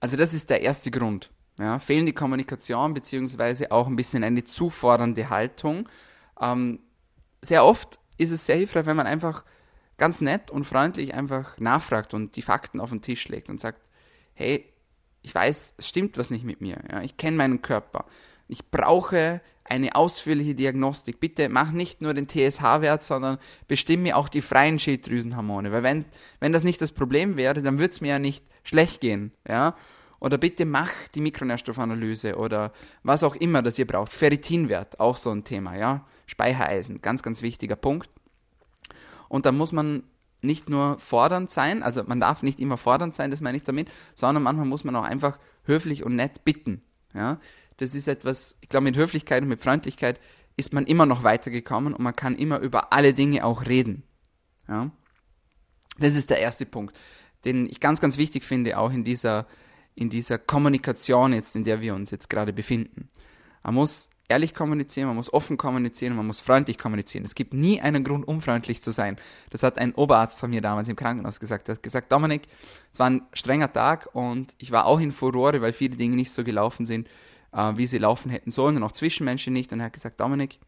Also 0.00 0.16
das 0.16 0.34
ist 0.34 0.50
der 0.50 0.62
erste 0.62 0.90
Grund. 0.90 1.30
Ja, 1.58 1.78
fehlende 1.80 2.12
Kommunikation 2.12 2.94
beziehungsweise 2.94 3.72
auch 3.72 3.88
ein 3.88 3.96
bisschen 3.96 4.22
eine 4.22 4.44
zufordernde 4.44 5.28
Haltung. 5.28 5.88
Ähm, 6.40 6.78
sehr 7.42 7.64
oft 7.64 7.98
ist 8.16 8.30
es 8.30 8.46
sehr 8.46 8.56
hilfreich, 8.56 8.86
wenn 8.86 8.96
man 8.96 9.08
einfach 9.08 9.44
ganz 9.96 10.20
nett 10.20 10.50
und 10.52 10.64
freundlich 10.64 11.14
einfach 11.14 11.58
nachfragt 11.58 12.14
und 12.14 12.36
die 12.36 12.42
Fakten 12.42 12.80
auf 12.80 12.90
den 12.90 13.02
Tisch 13.02 13.28
legt 13.28 13.48
und 13.48 13.60
sagt, 13.60 13.80
hey, 14.34 14.72
ich 15.22 15.34
weiß, 15.34 15.74
es 15.76 15.88
stimmt 15.88 16.16
was 16.16 16.30
nicht 16.30 16.44
mit 16.44 16.60
mir. 16.60 16.78
Ja, 16.90 17.02
ich 17.02 17.16
kenne 17.16 17.36
meinen 17.36 17.60
Körper. 17.60 18.04
Ich 18.46 18.70
brauche 18.70 19.40
eine 19.68 19.94
ausführliche 19.94 20.54
Diagnostik. 20.54 21.20
Bitte 21.20 21.48
mach 21.48 21.70
nicht 21.70 22.00
nur 22.00 22.14
den 22.14 22.28
TSH-Wert, 22.28 23.02
sondern 23.02 23.38
bestimme 23.66 24.16
auch 24.16 24.28
die 24.28 24.42
freien 24.42 24.78
Schilddrüsenhormone. 24.78 25.72
Weil 25.72 25.82
wenn, 25.82 26.04
wenn 26.40 26.52
das 26.52 26.64
nicht 26.64 26.80
das 26.80 26.92
Problem 26.92 27.36
wäre, 27.36 27.62
dann 27.62 27.78
würde 27.78 27.92
es 27.92 28.00
mir 28.00 28.08
ja 28.08 28.18
nicht 28.18 28.44
schlecht 28.64 29.00
gehen. 29.00 29.32
Ja? 29.46 29.76
Oder 30.20 30.38
bitte 30.38 30.64
mach 30.64 30.90
die 31.14 31.20
Mikronährstoffanalyse 31.20 32.36
oder 32.36 32.72
was 33.02 33.22
auch 33.22 33.36
immer, 33.36 33.62
das 33.62 33.78
ihr 33.78 33.86
braucht. 33.86 34.12
Ferritinwert, 34.12 34.98
auch 35.00 35.16
so 35.16 35.30
ein 35.30 35.44
Thema, 35.44 35.76
ja. 35.76 36.06
Speichereisen, 36.26 37.00
ganz, 37.00 37.22
ganz 37.22 37.42
wichtiger 37.42 37.76
Punkt. 37.76 38.10
Und 39.28 39.46
da 39.46 39.52
muss 39.52 39.72
man 39.72 40.02
nicht 40.40 40.68
nur 40.68 40.98
fordernd 40.98 41.50
sein, 41.50 41.82
also 41.82 42.04
man 42.04 42.20
darf 42.20 42.42
nicht 42.42 42.60
immer 42.60 42.76
fordernd 42.76 43.14
sein, 43.14 43.30
das 43.30 43.40
meine 43.40 43.56
ich 43.56 43.64
damit, 43.64 43.88
sondern 44.14 44.42
manchmal 44.42 44.66
muss 44.66 44.84
man 44.84 44.94
auch 44.96 45.04
einfach 45.04 45.38
höflich 45.64 46.04
und 46.04 46.16
nett 46.16 46.44
bitten. 46.44 46.80
Ja? 47.14 47.38
Das 47.78 47.94
ist 47.94 48.08
etwas, 48.08 48.56
ich 48.60 48.68
glaube, 48.68 48.84
mit 48.84 48.96
Höflichkeit 48.96 49.42
und 49.42 49.48
mit 49.48 49.62
Freundlichkeit 49.62 50.20
ist 50.56 50.72
man 50.72 50.86
immer 50.86 51.06
noch 51.06 51.22
weitergekommen 51.22 51.94
und 51.94 52.02
man 52.02 52.14
kann 52.14 52.36
immer 52.36 52.58
über 52.58 52.92
alle 52.92 53.14
Dinge 53.14 53.44
auch 53.44 53.64
reden. 53.64 54.02
Ja? 54.68 54.90
Das 55.98 56.14
ist 56.14 56.30
der 56.30 56.40
erste 56.40 56.66
Punkt, 56.66 56.98
den 57.44 57.66
ich 57.68 57.80
ganz, 57.80 58.00
ganz 58.00 58.18
wichtig 58.18 58.44
finde, 58.44 58.78
auch 58.78 58.92
in 58.92 59.04
dieser, 59.04 59.46
in 59.94 60.10
dieser 60.10 60.38
Kommunikation 60.38 61.32
jetzt, 61.32 61.56
in 61.56 61.64
der 61.64 61.80
wir 61.80 61.94
uns 61.94 62.10
jetzt 62.10 62.28
gerade 62.28 62.52
befinden. 62.52 63.08
Man 63.62 63.74
muss 63.74 64.10
ehrlich 64.28 64.54
kommunizieren, 64.54 65.06
man 65.06 65.16
muss 65.16 65.32
offen 65.32 65.56
kommunizieren, 65.56 66.14
man 66.14 66.26
muss 66.26 66.40
freundlich 66.40 66.78
kommunizieren. 66.78 67.24
Es 67.24 67.34
gibt 67.34 67.54
nie 67.54 67.80
einen 67.80 68.04
Grund, 68.04 68.26
unfreundlich 68.26 68.82
zu 68.82 68.90
sein. 68.90 69.16
Das 69.50 69.62
hat 69.62 69.78
ein 69.78 69.94
Oberarzt 69.94 70.40
von 70.40 70.50
mir 70.50 70.60
damals 70.60 70.88
im 70.88 70.96
Krankenhaus 70.96 71.40
gesagt. 71.40 71.68
Er 71.68 71.76
hat 71.76 71.82
gesagt, 71.82 72.12
Dominik, 72.12 72.42
es 72.92 72.98
war 72.98 73.08
ein 73.08 73.22
strenger 73.32 73.72
Tag 73.72 74.08
und 74.12 74.54
ich 74.58 74.70
war 74.70 74.86
auch 74.86 75.00
in 75.00 75.12
Furore, 75.12 75.62
weil 75.62 75.72
viele 75.72 75.96
Dinge 75.96 76.16
nicht 76.16 76.32
so 76.32 76.44
gelaufen 76.44 76.84
sind, 76.84 77.08
äh, 77.52 77.72
wie 77.76 77.86
sie 77.86 77.98
laufen 77.98 78.30
hätten 78.30 78.50
sollen 78.50 78.76
und 78.76 78.82
auch 78.82 78.92
Zwischenmenschen 78.92 79.52
nicht. 79.52 79.72
Und 79.72 79.80
er 79.80 79.86
hat 79.86 79.92
gesagt, 79.92 80.20
Dominik, 80.20 80.58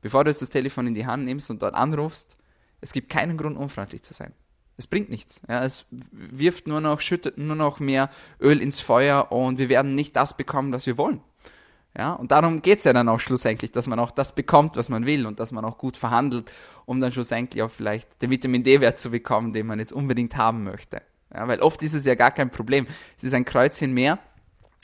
bevor 0.00 0.24
du 0.24 0.30
jetzt 0.30 0.42
das 0.42 0.50
Telefon 0.50 0.86
in 0.86 0.94
die 0.94 1.06
Hand 1.06 1.24
nimmst 1.24 1.50
und 1.50 1.62
dort 1.62 1.74
anrufst, 1.74 2.36
es 2.80 2.92
gibt 2.92 3.10
keinen 3.10 3.36
Grund, 3.36 3.56
unfreundlich 3.56 4.02
zu 4.02 4.14
sein. 4.14 4.32
Es 4.76 4.86
bringt 4.86 5.10
nichts. 5.10 5.42
Ja, 5.48 5.64
es 5.64 5.86
wirft 5.90 6.68
nur 6.68 6.80
noch, 6.80 7.00
schüttet 7.00 7.36
nur 7.36 7.56
noch 7.56 7.80
mehr 7.80 8.10
Öl 8.40 8.62
ins 8.62 8.80
Feuer 8.80 9.32
und 9.32 9.58
wir 9.58 9.68
werden 9.68 9.96
nicht 9.96 10.14
das 10.14 10.36
bekommen, 10.36 10.72
was 10.72 10.86
wir 10.86 10.96
wollen. 10.96 11.20
Ja, 11.96 12.12
und 12.12 12.30
darum 12.30 12.62
geht 12.62 12.78
es 12.78 12.84
ja 12.84 12.92
dann 12.92 13.08
auch 13.08 13.18
schlussendlich, 13.18 13.72
dass 13.72 13.88
man 13.88 13.98
auch 13.98 14.12
das 14.12 14.32
bekommt, 14.32 14.76
was 14.76 14.88
man 14.88 15.04
will 15.04 15.26
und 15.26 15.40
dass 15.40 15.50
man 15.50 15.64
auch 15.64 15.78
gut 15.78 15.96
verhandelt, 15.96 16.52
um 16.86 17.00
dann 17.00 17.10
schlussendlich 17.10 17.60
auch 17.60 17.72
vielleicht 17.72 18.22
den 18.22 18.30
Vitamin 18.30 18.62
D-Wert 18.62 19.00
zu 19.00 19.10
bekommen, 19.10 19.52
den 19.52 19.66
man 19.66 19.80
jetzt 19.80 19.92
unbedingt 19.92 20.36
haben 20.36 20.62
möchte. 20.62 21.02
Ja, 21.34 21.48
weil 21.48 21.60
oft 21.60 21.82
ist 21.82 21.94
es 21.94 22.04
ja 22.04 22.14
gar 22.14 22.30
kein 22.30 22.50
Problem. 22.50 22.86
Es 23.16 23.24
ist 23.24 23.34
ein 23.34 23.44
Kreuzchen 23.44 23.92
mehr 23.92 24.20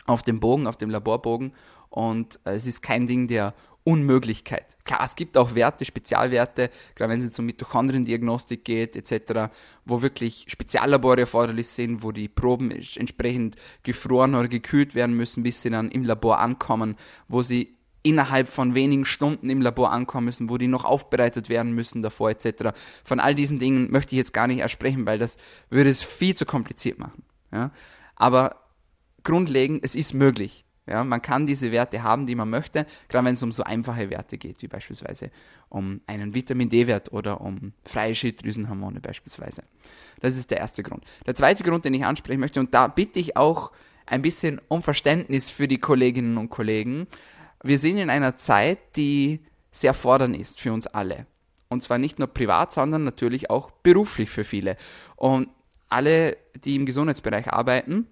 auf 0.06 0.22
dem 0.22 0.40
Bogen, 0.40 0.66
auf 0.66 0.76
dem 0.76 0.90
Laborbogen 0.90 1.52
und 1.90 2.40
äh, 2.44 2.54
es 2.54 2.66
ist 2.66 2.82
kein 2.82 3.06
Ding 3.06 3.26
der 3.26 3.54
Unmöglichkeit. 3.84 4.78
Klar, 4.84 5.02
es 5.04 5.14
gibt 5.14 5.36
auch 5.36 5.54
Werte, 5.54 5.84
Spezialwerte, 5.84 6.70
gerade 6.94 7.12
wenn 7.12 7.18
es 7.18 7.26
jetzt 7.26 7.38
um 7.38 7.44
Mitochondriendiagnostik 7.44 8.64
geht, 8.64 8.96
etc., 8.96 9.52
wo 9.84 10.00
wirklich 10.00 10.46
Speziallabore 10.48 11.20
erforderlich 11.20 11.68
sind, 11.68 12.02
wo 12.02 12.10
die 12.10 12.28
Proben 12.28 12.70
entsprechend 12.70 13.56
gefroren 13.82 14.34
oder 14.34 14.48
gekühlt 14.48 14.94
werden 14.94 15.14
müssen, 15.14 15.42
bis 15.42 15.60
sie 15.60 15.68
dann 15.68 15.90
im 15.90 16.04
Labor 16.04 16.38
ankommen, 16.38 16.96
wo 17.28 17.42
sie 17.42 17.76
innerhalb 18.02 18.48
von 18.48 18.74
wenigen 18.74 19.04
Stunden 19.04 19.50
im 19.50 19.60
Labor 19.60 19.92
ankommen 19.92 20.26
müssen, 20.26 20.48
wo 20.48 20.58
die 20.58 20.68
noch 20.68 20.84
aufbereitet 20.84 21.48
werden 21.48 21.72
müssen 21.72 22.02
davor, 22.02 22.30
etc. 22.30 22.76
Von 23.02 23.20
all 23.20 23.34
diesen 23.34 23.58
Dingen 23.58 23.90
möchte 23.90 24.14
ich 24.14 24.18
jetzt 24.18 24.34
gar 24.34 24.46
nicht 24.46 24.60
ersprechen, 24.60 25.04
weil 25.06 25.18
das 25.18 25.36
würde 25.70 25.90
es 25.90 26.02
viel 26.02 26.34
zu 26.34 26.46
kompliziert 26.46 26.98
machen. 26.98 27.22
Ja? 27.52 27.70
Aber 28.16 28.63
grundlegend, 29.24 29.84
es 29.84 29.94
ist 29.94 30.14
möglich. 30.14 30.64
Ja, 30.86 31.02
man 31.02 31.22
kann 31.22 31.46
diese 31.46 31.72
Werte 31.72 32.02
haben, 32.02 32.26
die 32.26 32.34
man 32.34 32.50
möchte, 32.50 32.86
gerade 33.08 33.26
wenn 33.26 33.36
es 33.36 33.42
um 33.42 33.52
so 33.52 33.62
einfache 33.62 34.10
Werte 34.10 34.36
geht, 34.36 34.60
wie 34.60 34.68
beispielsweise 34.68 35.30
um 35.70 36.02
einen 36.06 36.34
Vitamin 36.34 36.68
D-Wert 36.68 37.10
oder 37.10 37.40
um 37.40 37.72
freie 37.84 38.14
Schilddrüsenhormone 38.14 39.00
beispielsweise. 39.00 39.62
Das 40.20 40.36
ist 40.36 40.50
der 40.50 40.58
erste 40.58 40.82
Grund. 40.82 41.02
Der 41.26 41.34
zweite 41.34 41.64
Grund, 41.64 41.86
den 41.86 41.94
ich 41.94 42.04
ansprechen 42.04 42.40
möchte, 42.40 42.60
und 42.60 42.74
da 42.74 42.86
bitte 42.88 43.18
ich 43.18 43.34
auch 43.34 43.72
ein 44.04 44.20
bisschen 44.20 44.60
um 44.68 44.82
Verständnis 44.82 45.50
für 45.50 45.66
die 45.66 45.78
Kolleginnen 45.78 46.36
und 46.36 46.50
Kollegen. 46.50 47.06
Wir 47.62 47.78
sind 47.78 47.96
in 47.96 48.10
einer 48.10 48.36
Zeit, 48.36 48.78
die 48.96 49.40
sehr 49.70 49.94
fordernd 49.94 50.36
ist 50.36 50.60
für 50.60 50.72
uns 50.72 50.86
alle. 50.86 51.26
Und 51.68 51.82
zwar 51.82 51.96
nicht 51.96 52.18
nur 52.18 52.28
privat, 52.28 52.74
sondern 52.74 53.04
natürlich 53.04 53.48
auch 53.48 53.70
beruflich 53.70 54.28
für 54.28 54.44
viele. 54.44 54.76
Und 55.16 55.48
alle, 55.88 56.36
die 56.62 56.76
im 56.76 56.84
Gesundheitsbereich 56.84 57.50
arbeiten, 57.50 58.06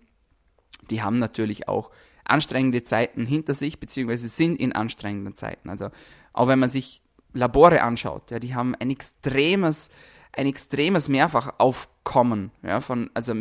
die 0.91 1.03
haben 1.03 1.19
natürlich 1.19 1.69
auch 1.69 1.91
anstrengende 2.25 2.83
Zeiten 2.83 3.27
hinter 3.27 3.55
sich, 3.55 3.81
beziehungsweise 3.81 4.29
sind 4.29 4.61
in 4.61 4.73
anstrengenden 4.73 5.35
Zeiten. 5.35 5.69
Also 5.69 5.91
auch 6.33 6.49
wenn 6.49 6.59
man 6.59 6.69
sich 6.69 7.03
Labore 7.33 7.83
anschaut, 7.83 8.31
ja, 8.31 8.39
die 8.39 8.55
haben 8.55 8.75
ein 8.79 8.91
extremes, 8.91 9.91
ein 10.33 10.47
extremes 10.47 11.09
Mehrfachaufkommen, 11.09 12.51
ja, 12.63 12.81
von, 12.81 13.11
also 13.15 13.35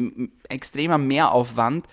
extremer 0.50 0.98
Mehraufwand, 0.98 1.86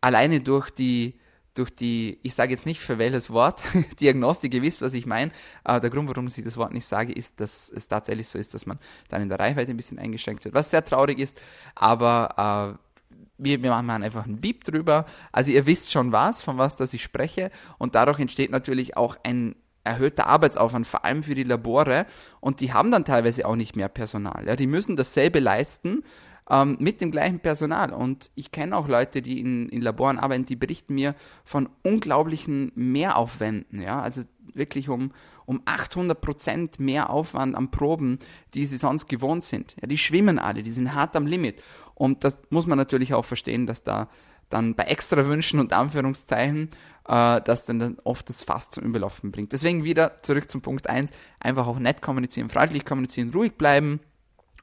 alleine 0.00 0.40
durch 0.40 0.70
die, 0.70 1.14
durch 1.54 1.70
die, 1.70 2.18
ich 2.22 2.34
sage 2.34 2.50
jetzt 2.50 2.66
nicht 2.66 2.80
für 2.80 2.98
welches 2.98 3.30
Wort, 3.30 3.62
Diagnostik, 4.00 4.52
ihr 4.54 4.62
wisst, 4.62 4.82
was 4.82 4.94
ich 4.94 5.06
meine. 5.06 5.30
Äh, 5.64 5.80
der 5.80 5.90
Grund, 5.90 6.08
warum 6.08 6.26
ich 6.26 6.42
das 6.42 6.56
Wort 6.56 6.72
nicht 6.72 6.86
sage, 6.86 7.12
ist, 7.12 7.40
dass 7.40 7.70
es 7.70 7.88
tatsächlich 7.88 8.28
so 8.28 8.38
ist, 8.38 8.54
dass 8.54 8.66
man 8.66 8.78
dann 9.08 9.22
in 9.22 9.28
der 9.28 9.38
Reichweite 9.38 9.70
ein 9.70 9.76
bisschen 9.76 9.98
eingeschränkt 9.98 10.44
wird, 10.44 10.54
was 10.54 10.70
sehr 10.70 10.84
traurig 10.84 11.18
ist, 11.18 11.40
aber 11.74 12.76
äh, 12.76 12.93
wir, 13.38 13.62
wir 13.62 13.70
machen 13.70 13.90
einfach 13.90 14.24
einen 14.24 14.40
Beep 14.40 14.64
drüber. 14.64 15.06
Also 15.32 15.50
ihr 15.50 15.66
wisst 15.66 15.92
schon 15.92 16.12
was, 16.12 16.42
von 16.42 16.58
was 16.58 16.76
dass 16.76 16.94
ich 16.94 17.02
spreche. 17.02 17.50
Und 17.78 17.94
dadurch 17.94 18.18
entsteht 18.20 18.50
natürlich 18.50 18.96
auch 18.96 19.16
ein 19.24 19.56
erhöhter 19.82 20.26
Arbeitsaufwand, 20.26 20.86
vor 20.86 21.04
allem 21.04 21.22
für 21.22 21.34
die 21.34 21.44
Labore. 21.44 22.06
Und 22.40 22.60
die 22.60 22.72
haben 22.72 22.90
dann 22.90 23.04
teilweise 23.04 23.46
auch 23.46 23.56
nicht 23.56 23.76
mehr 23.76 23.88
Personal. 23.88 24.46
Ja, 24.46 24.56
die 24.56 24.66
müssen 24.66 24.96
dasselbe 24.96 25.40
leisten 25.40 26.02
ähm, 26.48 26.76
mit 26.80 27.00
dem 27.00 27.10
gleichen 27.10 27.40
Personal. 27.40 27.92
Und 27.92 28.30
ich 28.34 28.52
kenne 28.52 28.76
auch 28.76 28.88
Leute, 28.88 29.22
die 29.22 29.40
in, 29.40 29.68
in 29.68 29.82
Laboren 29.82 30.18
arbeiten, 30.18 30.44
die 30.44 30.56
berichten 30.56 30.94
mir 30.94 31.14
von 31.44 31.68
unglaublichen 31.82 32.72
Mehraufwänden. 32.74 33.82
Ja, 33.82 34.00
also 34.00 34.22
wirklich 34.54 34.88
um, 34.88 35.12
um 35.46 35.62
800 35.64 36.20
Prozent 36.20 36.80
mehr 36.80 37.10
Aufwand 37.10 37.54
an 37.54 37.70
Proben, 37.70 38.18
die 38.54 38.66
sie 38.66 38.76
sonst 38.76 39.08
gewohnt 39.08 39.44
sind. 39.44 39.76
Ja, 39.80 39.86
die 39.86 39.98
schwimmen 39.98 40.38
alle, 40.38 40.62
die 40.62 40.72
sind 40.72 40.94
hart 40.94 41.16
am 41.16 41.26
Limit. 41.26 41.62
Und 41.94 42.24
das 42.24 42.38
muss 42.50 42.66
man 42.66 42.78
natürlich 42.78 43.14
auch 43.14 43.24
verstehen, 43.24 43.66
dass 43.66 43.82
da 43.82 44.08
dann 44.50 44.74
bei 44.74 44.84
extra 44.84 45.26
Wünschen 45.26 45.58
und 45.60 45.72
Anführungszeichen, 45.72 46.70
äh, 47.08 47.40
das 47.40 47.64
dann, 47.64 47.78
dann 47.78 47.98
oft 48.04 48.28
das 48.28 48.44
Fass 48.44 48.70
zum 48.70 48.84
Überlaufen 48.84 49.32
bringt. 49.32 49.52
Deswegen 49.52 49.84
wieder 49.84 50.22
zurück 50.22 50.50
zum 50.50 50.60
Punkt 50.60 50.88
1, 50.88 51.10
einfach 51.40 51.66
auch 51.66 51.78
nett 51.78 52.02
kommunizieren, 52.02 52.48
freundlich 52.48 52.84
kommunizieren, 52.84 53.30
ruhig 53.30 53.54
bleiben, 53.54 54.00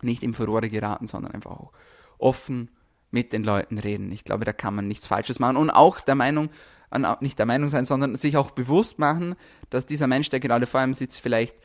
nicht 0.01 0.23
im 0.23 0.33
Furore 0.33 0.69
geraten, 0.69 1.07
sondern 1.07 1.33
einfach 1.33 1.51
auch 1.51 1.71
offen 2.17 2.69
mit 3.11 3.33
den 3.33 3.43
Leuten 3.43 3.77
reden. 3.77 4.11
Ich 4.11 4.23
glaube, 4.23 4.45
da 4.45 4.53
kann 4.53 4.75
man 4.75 4.87
nichts 4.87 5.07
Falsches 5.07 5.39
machen. 5.39 5.57
Und 5.57 5.69
auch 5.69 5.99
der 5.99 6.15
Meinung, 6.15 6.49
nicht 7.19 7.39
der 7.39 7.45
Meinung 7.45 7.69
sein, 7.69 7.85
sondern 7.85 8.15
sich 8.15 8.37
auch 8.37 8.51
bewusst 8.51 8.99
machen, 8.99 9.35
dass 9.69 9.85
dieser 9.85 10.07
Mensch, 10.07 10.29
der 10.29 10.39
gerade 10.39 10.65
vor 10.65 10.79
einem 10.79 10.93
sitzt, 10.93 11.21
vielleicht 11.21 11.55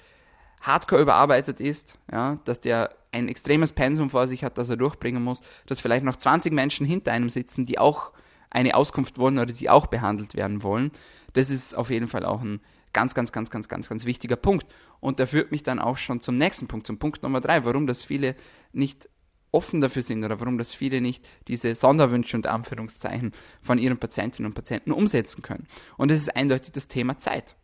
hardcore 0.61 1.02
überarbeitet 1.02 1.61
ist, 1.61 1.99
ja, 2.11 2.38
dass 2.44 2.61
der 2.61 2.90
ein 3.16 3.28
extremes 3.28 3.73
Pensum 3.73 4.11
vor 4.11 4.28
sich 4.28 4.44
hat, 4.44 4.58
das 4.58 4.68
er 4.68 4.76
durchbringen 4.76 5.23
muss, 5.23 5.40
dass 5.66 5.80
vielleicht 5.80 6.04
noch 6.04 6.16
20 6.16 6.52
Menschen 6.52 6.87
hinter 6.87 7.12
einem 7.12 7.30
sitzen, 7.30 7.64
die 7.64 7.78
auch 7.78 8.12
eine 8.50 8.75
Auskunft 8.75 9.18
wollen 9.18 9.38
oder 9.38 9.52
die 9.52 9.68
auch 9.68 9.87
behandelt 9.87 10.35
werden 10.35 10.62
wollen. 10.62 10.92
Das 11.32 11.50
ist 11.50 11.75
auf 11.75 11.90
jeden 11.90 12.08
Fall 12.08 12.25
auch 12.25 12.42
ein 12.42 12.61
ganz, 12.92 13.14
ganz, 13.14 13.32
ganz, 13.32 13.50
ganz, 13.50 13.68
ganz, 13.68 13.88
ganz 13.88 14.04
wichtiger 14.04 14.37
Punkt. 14.37 14.66
Und 15.00 15.18
der 15.18 15.26
führt 15.26 15.52
mich 15.52 15.62
dann 15.62 15.78
auch 15.78 15.96
schon 15.96 16.20
zum 16.20 16.38
nächsten 16.38 16.66
Punkt, 16.66 16.87
zum 16.87 16.99
Punkt 16.99 17.23
Nummer 17.23 17.40
drei, 17.40 17.64
warum 17.64 17.87
das 17.87 18.04
viele 18.04 18.37
nicht 18.73 19.08
offen 19.52 19.80
dafür 19.80 20.02
sind 20.02 20.25
oder 20.25 20.40
warum 20.40 20.58
das 20.58 20.73
viele 20.73 21.00
nicht 21.00 21.28
diese 21.49 21.75
Sonderwünsche 21.75 22.37
und 22.37 22.46
Anführungszeichen 22.46 23.32
von 23.62 23.78
ihren 23.78 23.99
Patientinnen 23.99 24.50
und 24.50 24.54
Patienten 24.54 24.92
umsetzen 24.92 25.42
können. 25.42 25.66
Und 25.96 26.11
es 26.11 26.20
ist 26.20 26.37
eindeutig 26.37 26.73
das 26.73 26.88
Thema 26.88 27.18
Zeit. 27.18 27.56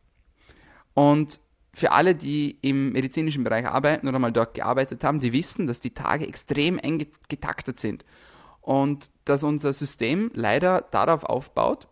Und 0.95 1.41
für 1.75 1.93
alle, 1.93 2.15
die 2.15 2.59
im 2.61 2.93
medizinischen 2.93 3.45
Bereich 3.45 3.67
arbeiten 3.67 4.09
oder 4.09 4.19
mal 4.19 4.33
dort 4.33 4.55
gearbeitet 4.55 5.05
haben, 5.05 5.21
die 5.21 5.33
wissen, 5.33 5.67
dass 5.67 5.81
die 5.81 5.95
Tage 5.95 6.27
extrem 6.27 6.79
eng 6.79 7.07
getaktet 7.29 7.81
sind. 7.81 8.05
Und 8.61 9.11
dass 9.25 9.43
unser 9.43 9.73
System 9.73 10.31
leider 10.35 10.83
darauf 10.91 11.25
aufbaut, 11.25 11.89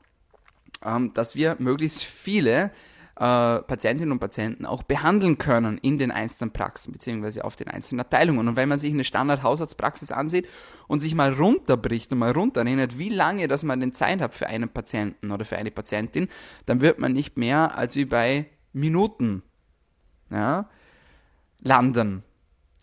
ähm, 0.85 1.13
dass 1.15 1.35
wir 1.35 1.57
möglichst 1.59 2.05
viele 2.05 2.71
äh, 3.17 3.61
Patientinnen 3.61 4.13
und 4.13 4.19
Patienten 4.19 4.65
auch 4.65 4.83
behandeln 4.83 5.37
können 5.37 5.79
in 5.79 5.99
den 5.99 6.11
einzelnen 6.11 6.53
Praxen 6.53 6.93
beziehungsweise 6.93 7.45
auf 7.45 7.57
den 7.57 7.69
einzelnen 7.69 8.01
Abteilungen. 8.01 8.49
Und 8.49 8.57
wenn 8.57 8.69
man 8.69 8.79
sich 8.79 8.93
eine 8.93 9.05
Standard-Hausarztpraxis 9.05 10.13
ansieht 10.13 10.49
und 10.89 11.01
sich 11.01 11.15
mal 11.15 11.33
runterbricht 11.33 12.13
und 12.13 12.19
mal 12.19 12.33
runterrechnet, 12.33 12.99
wie 12.99 13.11
lange 13.11 13.49
dass 13.49 13.63
man 13.63 13.81
denn 13.81 13.93
Zeit 13.93 14.21
hat 14.21 14.35
für 14.35 14.47
einen 14.47 14.69
Patienten 14.69 15.33
oder 15.33 15.45
für 15.45 15.57
eine 15.57 15.71
Patientin, 15.71 16.29
dann 16.67 16.81
wird 16.81 16.99
man 16.99 17.13
nicht 17.13 17.37
mehr 17.37 17.77
als 17.77 17.97
wie 17.97 18.05
bei 18.05 18.47
Minuten 18.73 19.43
ja, 20.31 20.69
landen. 21.61 22.23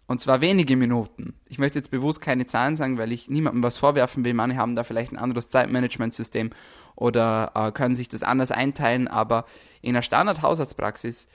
Und 0.08 0.22
zwar 0.22 0.39
wenige 0.39 0.77
Minuten. 0.77 1.34
Ich 1.48 1.60
möchte 1.60 1.80
jetzt 1.80 1.92
bewusst 1.92 2.22
keine 2.22 2.46
Zahlen 2.46 2.77
sagen, 2.77 2.98
weil 2.98 3.12
ich 3.12 3.30
niemandem 3.30 3.62
was 3.62 3.77
vorwerfen 3.77 4.24
will. 4.24 4.34
Manche 4.34 4.58
haben 4.58 4.75
da 4.75 4.86
vielleicht 4.86 5.12
ein 5.12 5.18
anderes 5.18 5.50
Zeitmanagementsystem 5.50 6.51
oder 6.96 7.51
äh, 7.56 7.72
können 7.74 7.94
sich 7.94 8.08
das 8.08 8.24
anders 8.24 8.51
einteilen, 8.51 9.08
aber 9.08 9.46
in 9.82 9.89
einer 9.89 10.01
Standard-Hausarztpraxis 10.01 11.27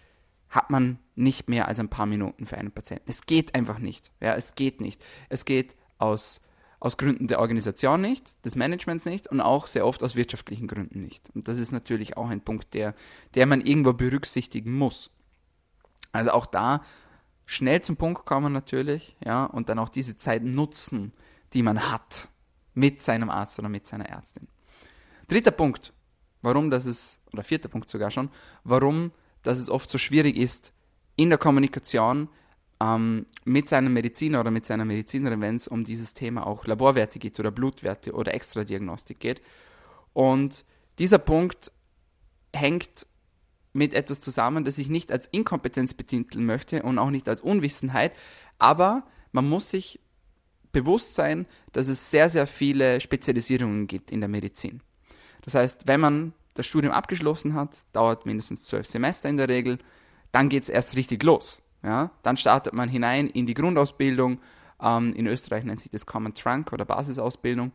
hat 0.49 0.71
man 0.71 0.99
nicht 1.15 1.49
mehr 1.49 1.69
als 1.69 1.81
ein 1.81 1.89
paar 1.89 2.07
Minuten 2.07 2.47
für 2.47 2.59
einen 2.59 2.73
Patienten. 2.73 3.11
Es 3.11 3.27
geht 3.27 3.55
einfach 3.55 3.79
nicht. 3.79 4.11
Ja, 4.21 4.35
es 4.35 4.55
geht 4.55 4.81
nicht. 4.81 5.03
Es 5.29 5.45
geht 5.45 5.77
aus, 5.99 6.41
aus 6.81 6.99
Gründen 6.99 7.27
der 7.27 7.41
Organisation 7.41 8.01
nicht, 8.01 8.45
des 8.45 8.57
Managements 8.57 9.05
nicht 9.07 9.29
und 9.29 9.41
auch 9.41 9.67
sehr 9.67 9.87
oft 9.87 10.03
aus 10.03 10.17
wirtschaftlichen 10.17 10.67
Gründen 10.67 11.03
nicht. 11.03 11.31
Und 11.35 11.49
das 11.49 11.59
ist 11.59 11.73
natürlich 11.73 12.17
auch 12.17 12.29
ein 12.29 12.41
Punkt, 12.41 12.75
der, 12.75 12.95
der 13.35 13.47
man 13.47 13.61
irgendwo 13.61 13.93
berücksichtigen 13.93 14.73
muss. 14.73 15.11
Also 16.13 16.31
auch 16.31 16.47
da 16.47 16.83
schnell 17.47 17.83
zum 17.83 17.97
Punkt 17.97 18.25
kommen 18.25 18.53
natürlich, 18.53 19.17
ja, 19.25 19.45
und 19.45 19.69
dann 19.69 19.79
auch 19.79 19.89
diese 19.89 20.17
Zeit 20.17 20.43
nutzen, 20.43 21.13
die 21.53 21.63
man 21.63 21.91
hat 21.91 22.29
mit 22.75 23.03
seinem 23.03 23.31
Arzt 23.31 23.59
oder 23.59 23.69
mit 23.69 23.87
seiner 23.87 24.09
Ärztin. 24.09 24.49
Dritter 25.29 25.51
Punkt, 25.51 25.93
warum 26.43 26.71
das 26.71 26.87
ist, 26.87 27.21
oder 27.33 27.43
vierter 27.43 27.69
Punkt 27.69 27.91
sogar 27.91 28.11
schon, 28.11 28.31
warum 28.65 29.13
das 29.43 29.59
es 29.59 29.71
oft 29.71 29.91
so 29.91 29.99
schwierig 29.99 30.37
ist 30.37 30.73
in 31.17 31.29
der 31.29 31.39
Kommunikation 31.39 32.29
ähm, 32.81 33.27
mit 33.45 33.69
seinem 33.69 33.93
Mediziner 33.93 34.41
oder 34.41 34.51
mit 34.51 34.67
seiner 34.67 34.85
Medizinerin, 34.85 35.41
wenn 35.41 35.57
es 35.57 35.69
um 35.69 35.85
dieses 35.85 36.15
Thema 36.15 36.47
auch 36.47 36.67
Laborwerte 36.67 37.19
geht 37.19 37.39
oder 37.39 37.51
Blutwerte 37.51 38.13
oder 38.13 38.35
Extradiagnostik 38.35 39.21
geht. 39.21 39.43
Und 40.13 40.65
dieser 40.99 41.19
Punkt 41.19 41.73
hängt 42.55 43.07
mit 43.73 43.95
etwas 43.95 44.21
zusammen, 44.21 44.65
das 44.65 44.79
ich 44.79 44.89
nicht 44.89 45.11
als 45.11 45.27
Inkompetenz 45.27 45.95
betiteln 45.95 46.45
möchte 46.45 46.83
und 46.83 46.99
auch 46.99 47.11
nicht 47.11 47.29
als 47.29 47.41
Unwissenheit, 47.41 48.13
aber 48.59 49.05
man 49.33 49.49
muss 49.49 49.71
sich 49.71 49.99
bewusst 50.73 51.15
sein, 51.15 51.47
dass 51.73 51.89
es 51.89 52.11
sehr, 52.11 52.29
sehr 52.29 52.47
viele 52.47 53.01
Spezialisierungen 53.01 53.87
gibt 53.87 54.11
in 54.11 54.21
der 54.21 54.29
Medizin. 54.29 54.81
Das 55.43 55.55
heißt, 55.55 55.87
wenn 55.87 56.01
man 56.01 56.33
das 56.55 56.67
Studium 56.67 56.93
abgeschlossen 56.93 57.55
hat, 57.55 57.77
dauert 57.93 58.27
mindestens 58.27 58.65
zwölf 58.65 58.87
Semester 58.87 59.29
in 59.29 59.37
der 59.37 59.49
Regel, 59.49 59.79
dann 60.33 60.49
geht 60.49 60.65
es 60.65 60.69
erst 60.69 60.97
richtig 60.97 61.23
los. 61.23 61.63
Ja? 61.83 62.11
Dann 62.23 62.37
startet 62.37 62.75
man 62.75 62.89
hinein 62.89 63.29
in 63.29 63.47
die 63.47 63.55
Grundausbildung. 63.55 64.41
Ähm, 64.81 65.15
in 65.15 65.27
Österreich 65.27 65.65
nennt 65.65 65.81
sich 65.81 65.91
das 65.91 66.07
Common 66.07 66.35
Trunk 66.35 66.73
oder 66.73 66.85
Basisausbildung. 66.85 67.73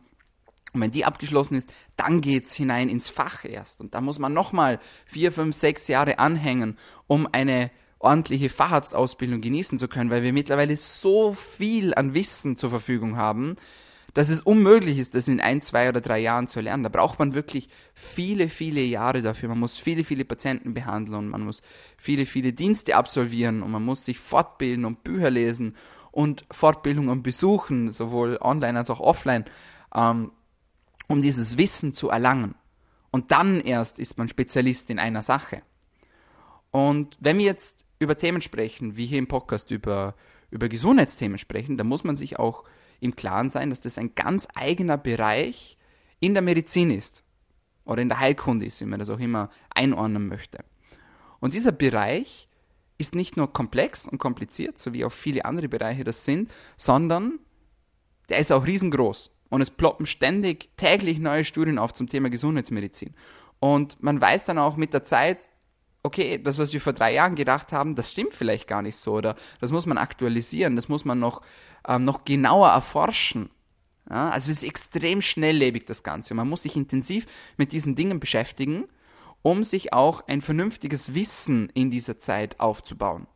Und 0.72 0.80
wenn 0.80 0.90
die 0.90 1.04
abgeschlossen 1.04 1.54
ist, 1.54 1.72
dann 1.96 2.20
geht 2.20 2.44
es 2.44 2.54
hinein 2.54 2.88
ins 2.88 3.08
Fach 3.08 3.44
erst. 3.44 3.80
Und 3.80 3.94
da 3.94 4.00
muss 4.00 4.18
man 4.18 4.32
nochmal 4.32 4.78
vier, 5.06 5.32
fünf, 5.32 5.56
sechs 5.56 5.88
Jahre 5.88 6.18
anhängen, 6.18 6.76
um 7.06 7.28
eine 7.32 7.70
ordentliche 7.98 8.50
Facharztausbildung 8.50 9.40
genießen 9.40 9.78
zu 9.78 9.88
können, 9.88 10.10
weil 10.10 10.22
wir 10.22 10.32
mittlerweile 10.32 10.76
so 10.76 11.32
viel 11.32 11.94
an 11.94 12.14
Wissen 12.14 12.56
zur 12.56 12.70
Verfügung 12.70 13.16
haben, 13.16 13.56
dass 14.14 14.30
es 14.30 14.40
unmöglich 14.40 14.98
ist, 14.98 15.14
das 15.14 15.28
in 15.28 15.40
ein, 15.40 15.60
zwei 15.60 15.88
oder 15.88 16.00
drei 16.00 16.18
Jahren 16.18 16.48
zu 16.48 16.60
lernen. 16.60 16.82
Da 16.82 16.88
braucht 16.88 17.18
man 17.18 17.34
wirklich 17.34 17.68
viele, 17.94 18.48
viele 18.48 18.80
Jahre 18.80 19.22
dafür. 19.22 19.48
Man 19.48 19.58
muss 19.58 19.76
viele, 19.76 20.04
viele 20.04 20.24
Patienten 20.24 20.74
behandeln 20.74 21.18
und 21.18 21.28
man 21.28 21.44
muss 21.44 21.62
viele, 21.96 22.26
viele 22.26 22.52
Dienste 22.52 22.96
absolvieren 22.96 23.62
und 23.62 23.70
man 23.70 23.84
muss 23.84 24.04
sich 24.04 24.18
fortbilden 24.18 24.84
und 24.84 25.04
Bücher 25.04 25.30
lesen 25.30 25.76
und 26.10 26.44
Fortbildungen 26.50 27.22
besuchen, 27.22 27.92
sowohl 27.92 28.38
online 28.40 28.78
als 28.78 28.90
auch 28.90 29.00
offline, 29.00 29.44
ähm, 29.94 30.32
um 31.08 31.22
dieses 31.22 31.58
Wissen 31.58 31.92
zu 31.92 32.10
erlangen. 32.10 32.54
Und 33.10 33.32
dann 33.32 33.60
erst 33.60 33.98
ist 33.98 34.18
man 34.18 34.28
Spezialist 34.28 34.90
in 34.90 34.98
einer 34.98 35.22
Sache. 35.22 35.62
Und 36.70 37.16
wenn 37.20 37.38
wir 37.38 37.46
jetzt 37.46 37.86
über 37.98 38.16
Themen 38.16 38.42
sprechen, 38.42 38.96
wie 38.96 39.06
hier 39.06 39.18
im 39.18 39.26
Podcast 39.26 39.70
über, 39.70 40.14
über 40.50 40.68
Gesundheitsthemen 40.68 41.38
sprechen, 41.38 41.76
dann 41.76 41.88
muss 41.88 42.04
man 42.04 42.16
sich 42.16 42.38
auch 42.38 42.64
im 43.00 43.16
Klaren 43.16 43.50
sein, 43.50 43.70
dass 43.70 43.80
das 43.80 43.98
ein 43.98 44.14
ganz 44.14 44.46
eigener 44.54 44.98
Bereich 44.98 45.78
in 46.20 46.34
der 46.34 46.42
Medizin 46.42 46.90
ist 46.90 47.22
oder 47.84 48.02
in 48.02 48.08
der 48.08 48.20
Heilkunde 48.20 48.66
ist, 48.66 48.80
wie 48.80 48.86
man 48.86 48.98
das 48.98 49.10
auch 49.10 49.20
immer 49.20 49.50
einordnen 49.70 50.28
möchte. 50.28 50.58
Und 51.40 51.54
dieser 51.54 51.72
Bereich 51.72 52.48
ist 52.98 53.14
nicht 53.14 53.36
nur 53.36 53.52
komplex 53.52 54.08
und 54.08 54.18
kompliziert, 54.18 54.78
so 54.78 54.92
wie 54.92 55.04
auch 55.04 55.12
viele 55.12 55.44
andere 55.44 55.68
Bereiche 55.68 56.04
das 56.04 56.24
sind, 56.24 56.50
sondern 56.76 57.38
der 58.28 58.38
ist 58.38 58.52
auch 58.52 58.66
riesengroß. 58.66 59.30
Und 59.50 59.60
es 59.60 59.70
ploppen 59.70 60.06
ständig, 60.06 60.70
täglich 60.76 61.18
neue 61.18 61.44
Studien 61.44 61.78
auf 61.78 61.94
zum 61.94 62.08
Thema 62.08 62.30
Gesundheitsmedizin. 62.30 63.14
Und 63.60 64.02
man 64.02 64.20
weiß 64.20 64.44
dann 64.44 64.58
auch 64.58 64.76
mit 64.76 64.92
der 64.94 65.04
Zeit, 65.04 65.38
okay, 66.02 66.40
das, 66.42 66.58
was 66.58 66.72
wir 66.72 66.80
vor 66.80 66.92
drei 66.92 67.14
Jahren 67.14 67.34
gedacht 67.34 67.72
haben, 67.72 67.94
das 67.94 68.12
stimmt 68.12 68.32
vielleicht 68.32 68.68
gar 68.68 68.82
nicht 68.82 68.96
so 68.96 69.14
oder 69.14 69.36
das 69.60 69.72
muss 69.72 69.86
man 69.86 69.98
aktualisieren, 69.98 70.76
das 70.76 70.88
muss 70.88 71.04
man 71.04 71.18
noch, 71.18 71.42
ähm, 71.86 72.04
noch 72.04 72.24
genauer 72.24 72.68
erforschen. 72.68 73.50
Ja, 74.08 74.30
also 74.30 74.50
es 74.50 74.58
ist 74.58 74.68
extrem 74.68 75.20
schnelllebig, 75.20 75.84
das 75.84 76.02
Ganze. 76.02 76.34
Man 76.34 76.48
muss 76.48 76.62
sich 76.62 76.76
intensiv 76.76 77.26
mit 77.58 77.72
diesen 77.72 77.94
Dingen 77.94 78.20
beschäftigen, 78.20 78.84
um 79.42 79.64
sich 79.64 79.92
auch 79.92 80.26
ein 80.28 80.40
vernünftiges 80.40 81.14
Wissen 81.14 81.68
in 81.74 81.90
dieser 81.90 82.18
Zeit 82.18 82.58
aufzubauen. 82.58 83.26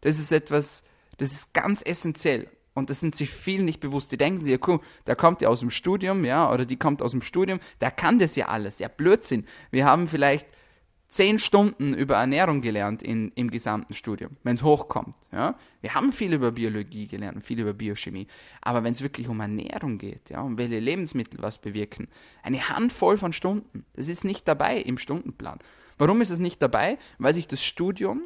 Das 0.00 0.18
ist 0.18 0.30
etwas, 0.30 0.84
das 1.18 1.32
ist 1.32 1.54
ganz 1.54 1.82
essentiell. 1.84 2.48
Und 2.74 2.90
das 2.90 3.00
sind 3.00 3.14
sich 3.14 3.30
vielen 3.30 3.64
nicht 3.64 3.80
bewusst. 3.80 4.12
Die 4.12 4.16
denken 4.16 4.44
sich, 4.44 4.52
ja, 4.52 4.58
cool, 4.66 4.80
der 5.06 5.16
kommt 5.16 5.40
ja 5.40 5.48
aus 5.48 5.60
dem 5.60 5.70
Studium, 5.70 6.24
ja, 6.24 6.50
oder 6.52 6.64
die 6.64 6.76
kommt 6.76 7.02
aus 7.02 7.10
dem 7.10 7.22
Studium, 7.22 7.58
der 7.80 7.90
kann 7.90 8.18
das 8.18 8.36
ja 8.36 8.48
alles. 8.48 8.78
Ja, 8.78 8.88
Blödsinn. 8.88 9.44
Wir 9.70 9.84
haben 9.84 10.06
vielleicht 10.06 10.46
zehn 11.10 11.38
Stunden 11.38 11.92
über 11.92 12.16
Ernährung 12.16 12.60
gelernt 12.60 13.02
in, 13.02 13.32
im 13.34 13.50
gesamten 13.50 13.94
Studium, 13.94 14.36
wenn 14.44 14.54
es 14.54 14.62
hochkommt. 14.62 15.14
Ja? 15.32 15.56
Wir 15.80 15.94
haben 15.94 16.12
viel 16.12 16.32
über 16.32 16.52
Biologie 16.52 17.06
gelernt, 17.06 17.42
viel 17.44 17.60
über 17.60 17.72
Biochemie, 17.72 18.28
aber 18.62 18.84
wenn 18.84 18.92
es 18.92 19.02
wirklich 19.02 19.28
um 19.28 19.40
Ernährung 19.40 19.98
geht, 19.98 20.30
ja, 20.30 20.40
um 20.40 20.56
welche 20.56 20.78
Lebensmittel 20.78 21.42
was 21.42 21.58
bewirken, 21.58 22.08
eine 22.42 22.68
Handvoll 22.68 23.18
von 23.18 23.32
Stunden, 23.32 23.84
das 23.94 24.08
ist 24.08 24.24
nicht 24.24 24.46
dabei 24.46 24.78
im 24.78 24.98
Stundenplan. 24.98 25.58
Warum 25.98 26.20
ist 26.20 26.30
es 26.30 26.38
nicht 26.38 26.62
dabei? 26.62 26.98
Weil 27.18 27.34
sich 27.34 27.48
das 27.48 27.62
Studium 27.62 28.22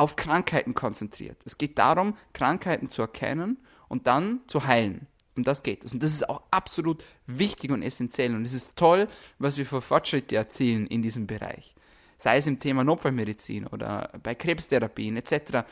auf 0.00 0.16
Krankheiten 0.16 0.72
konzentriert. 0.72 1.36
Es 1.44 1.58
geht 1.58 1.76
darum, 1.76 2.16
Krankheiten 2.32 2.88
zu 2.88 3.02
erkennen 3.02 3.58
und 3.86 4.06
dann 4.06 4.40
zu 4.46 4.66
heilen. 4.66 5.06
Um 5.36 5.44
das 5.44 5.62
geht 5.62 5.84
es. 5.84 5.92
Und 5.92 6.02
das 6.02 6.12
ist 6.12 6.26
auch 6.26 6.40
absolut 6.50 7.04
wichtig 7.26 7.70
und 7.70 7.82
essentiell. 7.82 8.34
Und 8.34 8.46
es 8.46 8.54
ist 8.54 8.76
toll, 8.76 9.08
was 9.38 9.58
wir 9.58 9.66
für 9.66 9.82
Fortschritte 9.82 10.36
erzielen 10.36 10.86
in 10.86 11.02
diesem 11.02 11.26
Bereich. 11.26 11.74
Sei 12.16 12.38
es 12.38 12.46
im 12.46 12.60
Thema 12.60 12.82
Notfallmedizin 12.82 13.66
oder 13.66 14.10
bei 14.22 14.34
Krebstherapien 14.34 15.18
etc. 15.18 15.66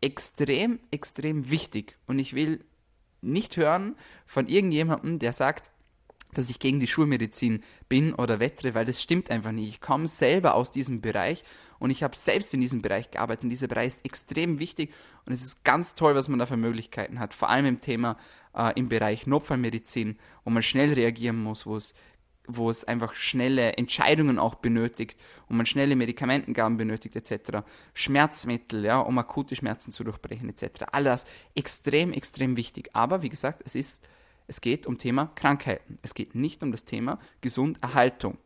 Extrem, 0.00 0.80
extrem 0.90 1.50
wichtig. 1.50 1.98
Und 2.06 2.18
ich 2.18 2.34
will 2.34 2.64
nicht 3.20 3.58
hören 3.58 3.96
von 4.24 4.48
irgendjemandem, 4.48 5.18
der 5.18 5.34
sagt, 5.34 5.72
dass 6.34 6.50
ich 6.50 6.58
gegen 6.58 6.80
die 6.80 6.86
Schulmedizin 6.86 7.62
bin 7.88 8.14
oder 8.14 8.40
wettere, 8.40 8.74
weil 8.74 8.84
das 8.84 9.02
stimmt 9.02 9.30
einfach 9.30 9.52
nicht. 9.52 9.68
Ich 9.68 9.80
komme 9.80 10.08
selber 10.08 10.54
aus 10.54 10.70
diesem 10.70 11.00
Bereich 11.00 11.44
und 11.78 11.90
ich 11.90 12.02
habe 12.02 12.16
selbst 12.16 12.52
in 12.54 12.60
diesem 12.60 12.82
Bereich 12.82 13.10
gearbeitet 13.10 13.44
und 13.44 13.50
dieser 13.50 13.68
Bereich 13.68 13.88
ist 13.88 14.04
extrem 14.04 14.58
wichtig 14.58 14.92
und 15.26 15.32
es 15.32 15.42
ist 15.42 15.64
ganz 15.64 15.94
toll, 15.94 16.14
was 16.14 16.28
man 16.28 16.38
da 16.38 16.46
für 16.46 16.56
Möglichkeiten 16.56 17.18
hat, 17.18 17.34
vor 17.34 17.48
allem 17.48 17.66
im 17.66 17.80
Thema 17.80 18.16
äh, 18.54 18.72
im 18.78 18.88
Bereich 18.88 19.26
Notfallmedizin, 19.26 20.18
wo 20.44 20.50
man 20.50 20.62
schnell 20.62 20.92
reagieren 20.92 21.42
muss, 21.42 21.66
wo 21.66 21.76
es 21.76 21.94
wo 22.46 22.68
es 22.68 22.84
einfach 22.84 23.14
schnelle 23.14 23.72
Entscheidungen 23.78 24.38
auch 24.38 24.56
benötigt 24.56 25.18
wo 25.48 25.54
man 25.54 25.66
schnelle 25.66 25.96
Medikamentengaben 25.96 26.76
benötigt 26.76 27.16
etc. 27.16 27.64
Schmerzmittel, 27.92 28.84
ja, 28.84 28.98
um 28.98 29.18
akute 29.18 29.56
Schmerzen 29.56 29.92
zu 29.92 30.04
durchbrechen 30.04 30.48
etc. 30.48 30.84
All 30.92 31.04
das 31.04 31.26
extrem, 31.54 32.12
extrem 32.12 32.56
wichtig. 32.56 32.90
Aber 32.92 33.22
wie 33.22 33.28
gesagt, 33.28 33.62
es 33.64 33.74
ist 33.74 34.06
es 34.46 34.60
geht 34.60 34.86
um 34.86 34.98
Thema 34.98 35.32
Krankheiten. 35.34 35.98
Es 36.02 36.14
geht 36.14 36.34
nicht 36.34 36.62
um 36.62 36.70
das 36.70 36.84
Thema 36.84 37.18
Gesunderhaltung. 37.40 38.38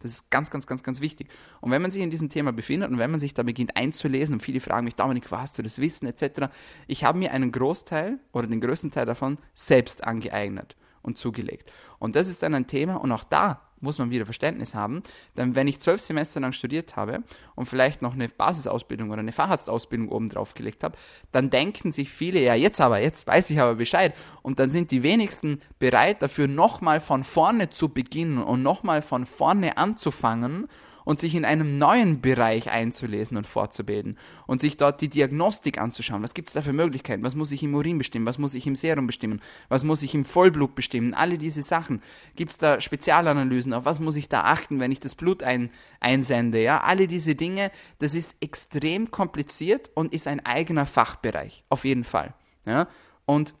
Das 0.00 0.12
ist 0.12 0.30
ganz, 0.30 0.50
ganz, 0.50 0.66
ganz, 0.66 0.82
ganz 0.82 1.00
wichtig. 1.00 1.28
Und 1.60 1.70
wenn 1.70 1.80
man 1.80 1.90
sich 1.90 2.02
in 2.02 2.10
diesem 2.10 2.28
Thema 2.28 2.52
befindet 2.52 2.90
und 2.90 2.98
wenn 2.98 3.10
man 3.10 3.20
sich 3.20 3.34
da 3.34 3.44
beginnt 3.44 3.76
einzulesen 3.76 4.34
und 4.34 4.40
viele 4.40 4.60
fragen 4.60 4.84
mich, 4.84 4.96
Dominik, 4.96 5.30
wo 5.30 5.36
hast 5.36 5.58
du 5.58 5.62
das 5.62 5.78
Wissen 5.78 6.06
etc., 6.06 6.48
ich 6.88 7.04
habe 7.04 7.18
mir 7.18 7.32
einen 7.32 7.52
Großteil 7.52 8.18
oder 8.32 8.48
den 8.48 8.60
größten 8.60 8.90
Teil 8.90 9.06
davon 9.06 9.38
selbst 9.54 10.02
angeeignet 10.02 10.76
und 11.02 11.18
zugelegt. 11.18 11.72
Und 11.98 12.16
das 12.16 12.28
ist 12.28 12.42
dann 12.42 12.54
ein 12.54 12.66
Thema 12.66 12.96
und 12.96 13.12
auch 13.12 13.24
da 13.24 13.71
muss 13.82 13.98
man 13.98 14.10
wieder 14.10 14.24
Verständnis 14.24 14.74
haben. 14.74 15.02
Denn 15.36 15.54
wenn 15.54 15.68
ich 15.68 15.80
zwölf 15.80 16.00
Semester 16.00 16.40
lang 16.40 16.52
studiert 16.52 16.96
habe 16.96 17.22
und 17.54 17.66
vielleicht 17.66 18.00
noch 18.00 18.14
eine 18.14 18.28
Basisausbildung 18.28 19.10
oder 19.10 19.20
eine 19.20 19.32
Facharztausbildung 19.32 20.08
oben 20.08 20.28
drauf 20.28 20.54
gelegt 20.54 20.84
habe, 20.84 20.96
dann 21.32 21.50
denken 21.50 21.92
sich 21.92 22.10
viele, 22.10 22.40
ja 22.40 22.54
jetzt 22.54 22.80
aber, 22.80 23.00
jetzt 23.00 23.26
weiß 23.26 23.50
ich 23.50 23.60
aber 23.60 23.74
Bescheid. 23.74 24.14
Und 24.42 24.58
dann 24.58 24.70
sind 24.70 24.90
die 24.90 25.02
wenigsten 25.02 25.60
bereit 25.78 26.22
dafür, 26.22 26.48
nochmal 26.48 27.00
von 27.00 27.24
vorne 27.24 27.70
zu 27.70 27.88
beginnen 27.90 28.42
und 28.42 28.62
nochmal 28.62 29.02
von 29.02 29.26
vorne 29.26 29.76
anzufangen 29.76 30.68
und 31.04 31.20
sich 31.20 31.34
in 31.34 31.44
einem 31.44 31.78
neuen 31.78 32.20
Bereich 32.20 32.70
einzulesen 32.70 33.36
und 33.36 33.46
fortzubilden 33.46 34.18
und 34.46 34.60
sich 34.60 34.76
dort 34.76 35.00
die 35.00 35.08
Diagnostik 35.08 35.78
anzuschauen. 35.78 36.22
Was 36.22 36.34
gibt 36.34 36.48
es 36.48 36.54
da 36.54 36.62
für 36.62 36.72
Möglichkeiten? 36.72 37.22
Was 37.22 37.34
muss 37.34 37.52
ich 37.52 37.62
im 37.62 37.74
Urin 37.74 37.98
bestimmen? 37.98 38.26
Was 38.26 38.38
muss 38.38 38.54
ich 38.54 38.66
im 38.66 38.76
Serum 38.76 39.06
bestimmen? 39.06 39.40
Was 39.68 39.84
muss 39.84 40.02
ich 40.02 40.14
im 40.14 40.24
Vollblut 40.24 40.74
bestimmen? 40.74 41.14
Alle 41.14 41.38
diese 41.38 41.62
Sachen. 41.62 42.02
Gibt 42.36 42.52
es 42.52 42.58
da 42.58 42.80
Spezialanalysen? 42.80 43.72
Auf 43.72 43.84
was 43.84 44.00
muss 44.00 44.16
ich 44.16 44.28
da 44.28 44.42
achten, 44.44 44.80
wenn 44.80 44.92
ich 44.92 45.00
das 45.00 45.14
Blut 45.14 45.42
ein, 45.42 45.70
einsende? 46.00 46.62
Ja, 46.62 46.82
alle 46.82 47.08
diese 47.08 47.34
Dinge, 47.34 47.70
das 47.98 48.14
ist 48.14 48.36
extrem 48.40 49.10
kompliziert 49.10 49.90
und 49.94 50.12
ist 50.12 50.26
ein 50.26 50.44
eigener 50.44 50.86
Fachbereich. 50.86 51.64
Auf 51.68 51.84
jeden 51.84 52.04
Fall. 52.04 52.34
Ja, 52.64 52.88
und 53.26 53.54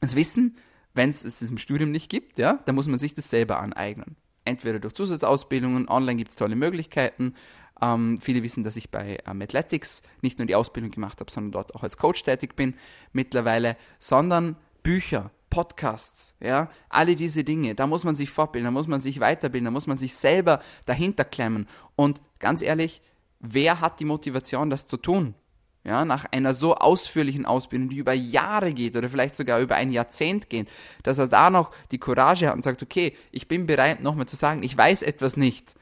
das 0.00 0.16
Wissen, 0.16 0.56
wenn 0.94 1.10
es 1.10 1.24
es 1.24 1.42
im 1.42 1.58
Studium 1.58 1.90
nicht 1.90 2.08
gibt, 2.08 2.38
ja, 2.38 2.58
dann 2.64 2.74
muss 2.74 2.88
man 2.88 2.98
sich 2.98 3.14
das 3.14 3.28
selber 3.28 3.60
aneignen 3.60 4.16
entweder 4.44 4.78
durch 4.78 4.94
Zusatzausbildungen, 4.94 5.88
online 5.88 6.16
gibt 6.16 6.30
es 6.30 6.36
tolle 6.36 6.56
Möglichkeiten. 6.56 7.34
Ähm, 7.80 8.18
viele 8.20 8.42
wissen, 8.42 8.64
dass 8.64 8.76
ich 8.76 8.90
bei 8.90 9.18
ähm, 9.26 9.40
Athletics 9.40 10.02
nicht 10.22 10.38
nur 10.38 10.46
die 10.46 10.54
Ausbildung 10.54 10.90
gemacht 10.90 11.20
habe, 11.20 11.30
sondern 11.30 11.52
dort 11.52 11.74
auch 11.74 11.82
als 11.82 11.96
Coach 11.96 12.22
tätig 12.22 12.56
bin 12.56 12.74
mittlerweile, 13.12 13.76
sondern 13.98 14.56
Bücher, 14.82 15.30
Podcasts, 15.48 16.34
ja, 16.40 16.70
alle 16.88 17.16
diese 17.16 17.42
Dinge, 17.42 17.74
da 17.74 17.86
muss 17.86 18.04
man 18.04 18.14
sich 18.14 18.30
fortbilden, 18.30 18.66
da 18.66 18.70
muss 18.70 18.86
man 18.86 19.00
sich 19.00 19.18
weiterbilden, 19.18 19.64
da 19.64 19.70
muss 19.70 19.86
man 19.86 19.96
sich 19.96 20.14
selber 20.14 20.60
dahinter 20.86 21.24
klemmen. 21.24 21.66
Und 21.96 22.20
ganz 22.38 22.62
ehrlich, 22.62 23.02
wer 23.40 23.80
hat 23.80 23.98
die 23.98 24.04
Motivation, 24.04 24.70
das 24.70 24.86
zu 24.86 24.96
tun? 24.96 25.34
Ja, 25.84 26.04
nach 26.04 26.26
einer 26.30 26.52
so 26.52 26.74
ausführlichen 26.74 27.46
Ausbildung, 27.46 27.88
die 27.88 27.96
über 27.96 28.12
Jahre 28.12 28.74
geht 28.74 28.96
oder 28.96 29.08
vielleicht 29.08 29.36
sogar 29.36 29.60
über 29.60 29.76
ein 29.76 29.92
Jahrzehnt 29.92 30.50
geht, 30.50 30.68
dass 31.02 31.18
er 31.18 31.28
da 31.28 31.48
noch 31.48 31.70
die 31.90 31.98
Courage 31.98 32.48
hat 32.48 32.54
und 32.54 32.62
sagt, 32.62 32.82
okay, 32.82 33.16
ich 33.30 33.48
bin 33.48 33.66
bereit, 33.66 34.02
nochmal 34.02 34.26
zu 34.26 34.36
sagen, 34.36 34.62
ich 34.62 34.76
weiß 34.76 35.02
etwas 35.02 35.36
nicht 35.36 35.74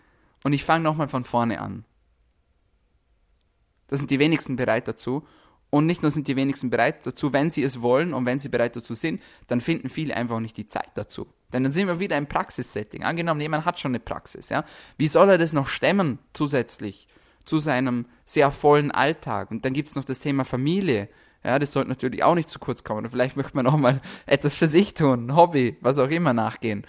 und 0.44 0.52
ich 0.52 0.64
fange 0.64 0.84
nochmal 0.84 1.08
von 1.08 1.24
vorne 1.24 1.61
an. 1.61 1.84
Da 3.88 3.96
sind 3.96 4.11
die 4.11 4.18
wenigsten 4.18 4.56
bereit 4.56 4.87
dazu. 4.87 5.26
Und 5.70 5.84
nicht 5.84 6.00
nur 6.00 6.11
sind 6.11 6.26
die 6.28 6.37
wenigsten 6.37 6.70
bereit 6.70 7.06
dazu, 7.06 7.34
wenn 7.34 7.50
sie 7.50 7.62
es 7.62 7.82
wollen 7.82 8.14
und 8.14 8.24
wenn 8.24 8.38
sie 8.38 8.48
bereit 8.48 8.74
dazu 8.74 8.94
sind, 8.94 9.20
dann 9.48 9.61
finden 9.61 9.90
viele 9.90 10.16
einfach 10.16 10.40
nicht 10.40 10.56
die 10.56 10.66
Zeit 10.66 10.88
dazu. 10.94 11.26
Denn 11.52 11.62
dann 11.62 11.72
sind 11.72 11.88
wir 11.88 12.00
wieder 12.00 12.16
im 12.16 12.26
Praxissetting. 12.26 13.04
Angenommen, 13.04 13.40
jemand 13.40 13.66
hat 13.66 13.78
schon 13.78 13.90
eine 13.90 14.00
Praxis, 14.00 14.48
ja. 14.48 14.64
Wie 14.96 15.08
soll 15.08 15.28
er 15.28 15.37
das 15.37 15.52
noch 15.52 15.66
stemmen 15.66 16.20
zusätzlich? 16.32 17.06
Zu 17.48 17.58
seinem 17.58 18.06
sehr 18.24 18.50
vollen 18.52 18.90
Alltag. 18.90 19.50
Und 19.50 19.64
dann 19.64 19.72
gibt 19.72 19.88
es 19.88 19.94
noch 19.96 20.04
das 20.04 20.20
Thema 20.20 20.44
Familie. 20.44 21.08
Ja, 21.42 21.58
das 21.58 21.72
sollte 21.72 21.88
natürlich 21.88 22.22
auch 22.22 22.34
nicht 22.34 22.50
zu 22.50 22.58
kurz 22.58 22.84
kommen. 22.84 23.00
Oder 23.00 23.11
vielleicht 23.11 23.37
möchte 23.37 23.56
man 23.56 23.66
auch 23.66 23.76
mal 23.76 24.00
etwas 24.26 24.56
für 24.58 24.66
sich 24.66 24.94
tun, 24.94 25.34
Hobby, 25.34 25.76
was 25.80 25.98
auch 25.98 26.11
immer 26.11 26.34
nachgehen. 26.34 26.87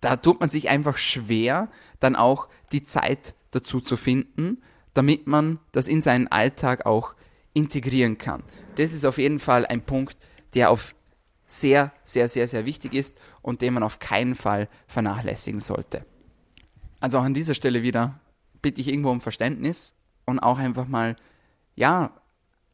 Da 0.00 0.16
tut 0.16 0.40
man 0.40 0.48
sich 0.48 0.68
einfach 0.68 0.96
schwer, 0.96 1.68
dann 2.00 2.16
auch 2.16 2.48
die 2.72 2.84
Zeit 2.84 3.34
dazu 3.50 3.80
zu 3.80 3.96
finden, 3.96 4.62
damit 4.94 5.26
man 5.26 5.58
das 5.72 5.88
in 5.88 6.00
seinen 6.00 6.28
Alltag 6.28 6.86
auch 6.86 7.14
integrieren 7.52 8.18
kann. 8.18 8.42
Das 8.76 8.92
ist 8.92 9.04
auf 9.04 9.18
jeden 9.18 9.40
Fall 9.40 9.66
ein 9.66 9.82
Punkt, 9.82 10.16
der 10.54 10.70
auf 10.70 10.94
sehr, 11.46 11.92
sehr, 12.04 12.28
sehr, 12.28 12.46
sehr 12.46 12.64
wichtig 12.64 12.94
ist 12.94 13.16
und 13.42 13.60
den 13.60 13.74
man 13.74 13.82
auf 13.82 13.98
keinen 13.98 14.34
Fall 14.34 14.68
vernachlässigen 14.86 15.60
sollte. 15.60 16.04
Also 17.00 17.18
auch 17.18 17.24
an 17.24 17.34
dieser 17.34 17.54
Stelle 17.54 17.82
wieder 17.82 18.20
bitte 18.62 18.80
ich 18.80 18.88
irgendwo 18.88 19.10
um 19.10 19.20
Verständnis 19.20 19.94
und 20.24 20.38
auch 20.38 20.58
einfach 20.58 20.86
mal, 20.86 21.16
ja, 21.74 22.12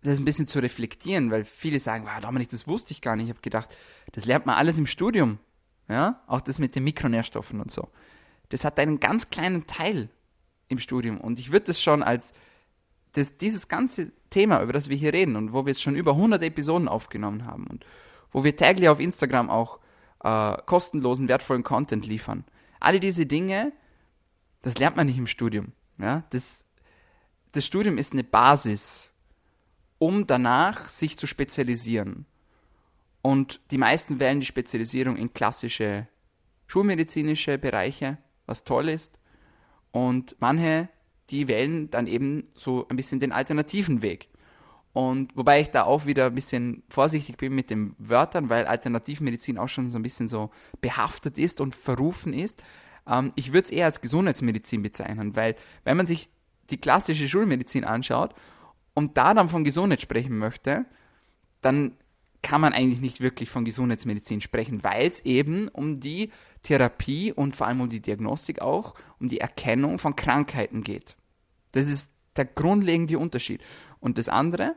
das 0.03 0.19
ein 0.19 0.25
bisschen 0.25 0.47
zu 0.47 0.59
reflektieren, 0.59 1.31
weil 1.31 1.45
viele 1.45 1.81
sagen, 1.81 2.05
wow, 2.05 2.21
Dominik, 2.21 2.51
das 2.51 2.67
wusste 2.67 2.93
ich 2.93 3.01
gar 3.01 3.17
nicht. 3.17 3.27
Ich 3.27 3.31
habe 3.31 3.41
gedacht, 3.41 3.77
das 4.13 4.27
lernt 4.27 4.47
man 4.47 4.57
alles 4.57 4.79
im 4.79 4.87
Studium. 4.87 5.39
Ja, 5.89 6.23
auch 6.27 6.41
das 6.41 6.59
mit 6.59 6.75
den 6.75 6.85
Mikronährstoffen 6.85 7.61
und 7.61 7.73
so. 7.73 7.89
Das 8.49 8.65
hat 8.65 8.79
einen 8.79 9.01
ganz 9.01 9.31
kleinen 9.31 9.67
Teil 9.67 10.09
im 10.69 10.79
Studium. 10.79 11.21
Und 11.21 11.39
ich 11.39 11.53
würde 11.53 11.67
das 11.67 11.83
schon 11.83 12.03
als 12.03 12.33
das, 13.13 13.37
dieses 13.37 13.69
ganze 13.69 14.13
Thema, 14.31 14.63
über 14.63 14.73
das 14.73 14.89
wir 14.89 14.97
hier 14.97 15.13
reden 15.13 15.37
und 15.37 15.53
wo 15.53 15.65
wir 15.65 15.71
jetzt 15.71 15.83
schon 15.83 15.97
über 15.97 16.13
100 16.13 16.43
Episoden 16.43 16.89
aufgenommen 16.89 17.47
haben 17.47 17.67
und 17.67 17.85
wo 18.33 18.45
wir 18.45 18.57
täglich 18.57 18.89
auf 18.89 19.01
Instagram 19.01 19.51
auch 19.51 19.79
äh, 20.23 20.57
kostenlosen, 20.67 21.29
wertvollen 21.29 21.63
Content 21.63 22.07
liefern. 22.07 22.45
Alle 22.81 23.01
diese 23.01 23.27
Dinge 23.27 23.73
das 24.65 24.79
lernt 24.79 24.97
man 24.97 25.07
nicht 25.07 25.19
im 25.19 25.27
Studium. 25.27 25.73
Ja? 25.99 26.25
Das, 26.31 26.65
das 27.53 27.67
Studium 27.67 27.99
ist 27.99 28.15
eine 28.15 28.25
Basis, 28.25 29.13
um 29.99 30.27
danach 30.27 30.89
sich 30.89 31.19
zu 31.19 31.27
spezialisieren. 31.27 32.25
Und 33.21 33.61
die 33.71 33.79
meisten 33.79 34.21
wählen 34.21 34.41
die 34.41 34.47
Spezialisierung 34.47 35.17
in 35.17 35.35
klassische 35.35 36.09
schulmedizinische 36.67 37.59
Bereiche, 37.59 38.17
was 38.47 38.65
toll 38.65 38.89
ist. 38.89 39.19
Und 39.93 40.35
manche, 40.41 40.89
die 41.29 41.47
wählen 41.47 41.91
dann 41.91 42.07
eben 42.07 42.45
so 42.55 42.89
ein 42.89 42.97
bisschen 42.97 43.21
den 43.21 43.33
alternativen 43.33 44.01
Weg. 44.01 44.31
Und 44.95 45.37
wobei 45.37 45.61
ich 45.61 45.71
da 45.71 45.83
auch 45.83 46.07
wieder 46.07 46.27
ein 46.27 46.35
bisschen 46.35 46.85
vorsichtig 46.89 47.37
bin 47.37 47.55
mit 47.55 47.69
den 47.69 47.95
Wörtern, 47.99 48.49
weil 48.49 48.65
Alternativmedizin 48.65 49.59
auch 49.59 49.69
schon 49.69 49.91
so 49.91 49.99
ein 49.99 50.03
bisschen 50.03 50.29
so 50.29 50.51
behaftet 50.81 51.37
ist 51.37 51.61
und 51.61 51.75
verrufen 51.75 52.33
ist. 52.33 52.63
Ähm, 53.07 53.33
ich 53.35 53.53
würde 53.53 53.67
es 53.67 53.71
eher 53.71 53.87
als 53.87 54.01
Gesundheitsmedizin 54.01 54.83
bezeichnen, 54.83 55.37
weil 55.37 55.57
wenn 55.85 55.97
man 55.97 56.07
sich 56.07 56.31
die 56.71 56.79
klassische 56.79 57.29
Schulmedizin 57.29 57.85
anschaut 57.85 58.35
und 58.95 59.17
da 59.17 59.35
dann 59.35 59.49
von 59.49 59.65
Gesundheit 59.65 60.01
sprechen 60.01 60.39
möchte, 60.39 60.87
dann 61.61 61.97
kann 62.43 62.61
man 62.61 62.75
eigentlich 62.75 63.01
nicht 63.01 63.21
wirklich 63.21 63.49
von 63.49 63.65
Gesundheitsmedizin 63.65 64.41
sprechen, 64.41 64.85
weil 64.85 65.09
es 65.09 65.21
eben 65.21 65.69
um 65.69 65.99
die 65.99 66.31
Therapie 66.63 67.33
und 67.33 67.57
vor 67.57 67.67
allem 67.67 67.81
um 67.81 67.89
die 67.89 68.01
Diagnostik 68.01 68.61
auch, 68.61 68.95
um 69.19 69.29
die 69.29 69.41
Erkennung 69.41 69.99
von 69.99 70.15
Krankheiten 70.15 70.83
geht. 70.83 71.17
Das 71.73 71.89
ist 71.89 72.13
der 72.37 72.45
grundlegende 72.45 73.19
Unterschied. 73.19 73.63
Und 73.99 74.19
das 74.19 74.29
andere, 74.29 74.75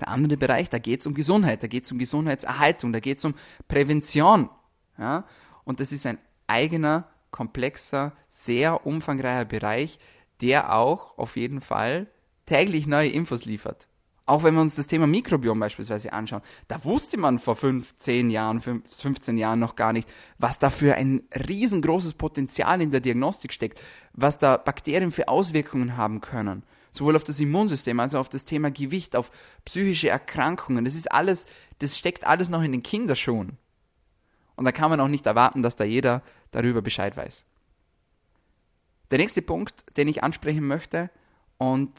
der 0.00 0.08
andere 0.08 0.38
Bereich, 0.38 0.70
da 0.70 0.78
geht 0.78 1.00
es 1.00 1.06
um 1.06 1.12
Gesundheit, 1.12 1.62
da 1.62 1.66
geht 1.66 1.84
es 1.84 1.92
um 1.92 1.98
Gesundheitserhaltung, 1.98 2.92
da 2.92 3.00
geht 3.00 3.18
es 3.18 3.24
um 3.24 3.34
Prävention. 3.68 4.48
Ja? 4.96 5.26
Und 5.64 5.80
das 5.80 5.92
ist 5.92 6.06
ein 6.06 6.18
eigener 6.46 7.06
komplexer, 7.38 8.14
sehr 8.26 8.84
umfangreicher 8.84 9.44
Bereich, 9.44 10.00
der 10.40 10.74
auch 10.74 11.16
auf 11.18 11.36
jeden 11.36 11.60
Fall 11.60 12.08
täglich 12.46 12.88
neue 12.88 13.10
Infos 13.10 13.44
liefert. 13.44 13.86
Auch 14.26 14.42
wenn 14.42 14.54
wir 14.54 14.60
uns 14.60 14.74
das 14.74 14.88
Thema 14.88 15.06
Mikrobiom 15.06 15.60
beispielsweise 15.60 16.12
anschauen, 16.12 16.42
da 16.66 16.84
wusste 16.84 17.16
man 17.16 17.38
vor 17.38 17.54
15 17.54 18.28
Jahren, 18.30 18.60
15 18.60 19.38
Jahren 19.38 19.60
noch 19.60 19.76
gar 19.76 19.92
nicht, 19.92 20.08
was 20.36 20.58
da 20.58 20.68
für 20.68 20.96
ein 20.96 21.22
riesengroßes 21.32 22.14
Potenzial 22.14 22.82
in 22.82 22.90
der 22.90 23.00
Diagnostik 23.00 23.52
steckt, 23.52 23.80
was 24.14 24.38
da 24.38 24.56
Bakterien 24.56 25.12
für 25.12 25.28
Auswirkungen 25.28 25.96
haben 25.96 26.20
können. 26.20 26.64
Sowohl 26.90 27.14
auf 27.14 27.24
das 27.24 27.38
Immunsystem 27.38 28.00
als 28.00 28.16
auch 28.16 28.20
auf 28.20 28.28
das 28.28 28.44
Thema 28.44 28.72
Gewicht, 28.72 29.14
auf 29.14 29.30
psychische 29.64 30.08
Erkrankungen. 30.08 30.84
Das 30.84 30.96
ist 30.96 31.12
alles, 31.12 31.46
das 31.78 31.96
steckt 31.96 32.26
alles 32.26 32.48
noch 32.48 32.62
in 32.62 32.72
den 32.72 32.82
Kinderschuhen. 32.82 33.58
Und 34.58 34.64
da 34.64 34.72
kann 34.72 34.90
man 34.90 34.98
auch 34.98 35.06
nicht 35.06 35.24
erwarten, 35.24 35.62
dass 35.62 35.76
da 35.76 35.84
jeder 35.84 36.20
darüber 36.50 36.82
Bescheid 36.82 37.16
weiß. 37.16 37.46
Der 39.12 39.18
nächste 39.20 39.40
Punkt, 39.40 39.96
den 39.96 40.08
ich 40.08 40.24
ansprechen 40.24 40.66
möchte, 40.66 41.10
und 41.58 41.92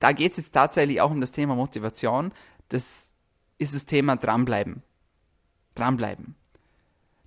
da 0.00 0.10
geht 0.10 0.32
es 0.32 0.38
jetzt 0.38 0.50
tatsächlich 0.50 1.00
auch 1.00 1.12
um 1.12 1.20
das 1.20 1.30
Thema 1.30 1.54
Motivation, 1.54 2.32
das 2.70 3.12
ist 3.58 3.72
das 3.72 3.86
Thema 3.86 4.16
dranbleiben. 4.16 4.82
Dranbleiben. 5.76 6.34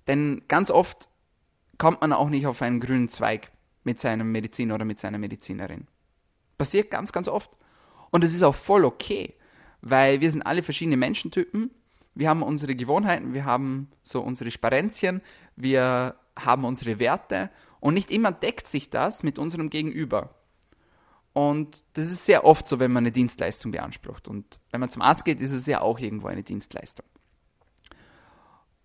Denn 0.06 0.42
ganz 0.46 0.70
oft 0.70 1.08
kommt 1.78 2.02
man 2.02 2.12
auch 2.12 2.28
nicht 2.28 2.46
auf 2.46 2.60
einen 2.60 2.80
grünen 2.80 3.08
Zweig 3.08 3.52
mit 3.82 3.98
seinem 3.98 4.30
Mediziner 4.30 4.74
oder 4.74 4.84
mit 4.84 5.00
seiner 5.00 5.16
Medizinerin. 5.16 5.86
Passiert 6.58 6.90
ganz, 6.90 7.12
ganz 7.12 7.28
oft. 7.28 7.56
Und 8.10 8.24
es 8.24 8.34
ist 8.34 8.42
auch 8.42 8.54
voll 8.54 8.84
okay, 8.84 9.32
weil 9.80 10.20
wir 10.20 10.30
sind 10.30 10.42
alle 10.42 10.62
verschiedene 10.62 10.98
Menschentypen 10.98 11.70
wir 12.14 12.28
haben 12.28 12.42
unsere 12.42 12.74
Gewohnheiten, 12.74 13.34
wir 13.34 13.44
haben 13.44 13.90
so 14.02 14.20
unsere 14.20 14.50
Sparenzien, 14.50 15.22
wir 15.56 16.16
haben 16.38 16.64
unsere 16.64 16.98
Werte 16.98 17.50
und 17.80 17.94
nicht 17.94 18.10
immer 18.10 18.32
deckt 18.32 18.66
sich 18.66 18.90
das 18.90 19.22
mit 19.22 19.38
unserem 19.38 19.70
Gegenüber. 19.70 20.34
Und 21.32 21.84
das 21.92 22.06
ist 22.06 22.24
sehr 22.24 22.44
oft 22.44 22.66
so, 22.66 22.80
wenn 22.80 22.92
man 22.92 23.04
eine 23.04 23.12
Dienstleistung 23.12 23.70
beansprucht. 23.70 24.26
Und 24.26 24.58
wenn 24.70 24.80
man 24.80 24.90
zum 24.90 25.02
Arzt 25.02 25.24
geht, 25.24 25.40
ist 25.40 25.52
es 25.52 25.66
ja 25.66 25.80
auch 25.80 25.98
irgendwo 26.00 26.26
eine 26.26 26.42
Dienstleistung. 26.42 27.06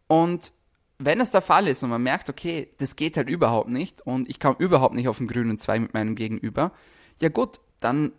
Und 0.07 0.53
wenn 0.97 1.19
es 1.19 1.31
der 1.31 1.41
Fall 1.41 1.67
ist 1.67 1.83
und 1.83 1.89
man 1.89 2.03
merkt, 2.03 2.29
okay, 2.29 2.69
das 2.77 2.95
geht 2.95 3.17
halt 3.17 3.29
überhaupt 3.29 3.69
nicht 3.69 4.01
und 4.03 4.29
ich 4.29 4.39
komme 4.39 4.55
überhaupt 4.59 4.93
nicht 4.93 5.07
auf 5.07 5.17
den 5.17 5.27
grünen 5.27 5.57
Zweig 5.57 5.81
mit 5.81 5.93
meinem 5.93 6.15
Gegenüber, 6.15 6.71
ja 7.19 7.29
gut, 7.29 7.59
dann 7.79 8.13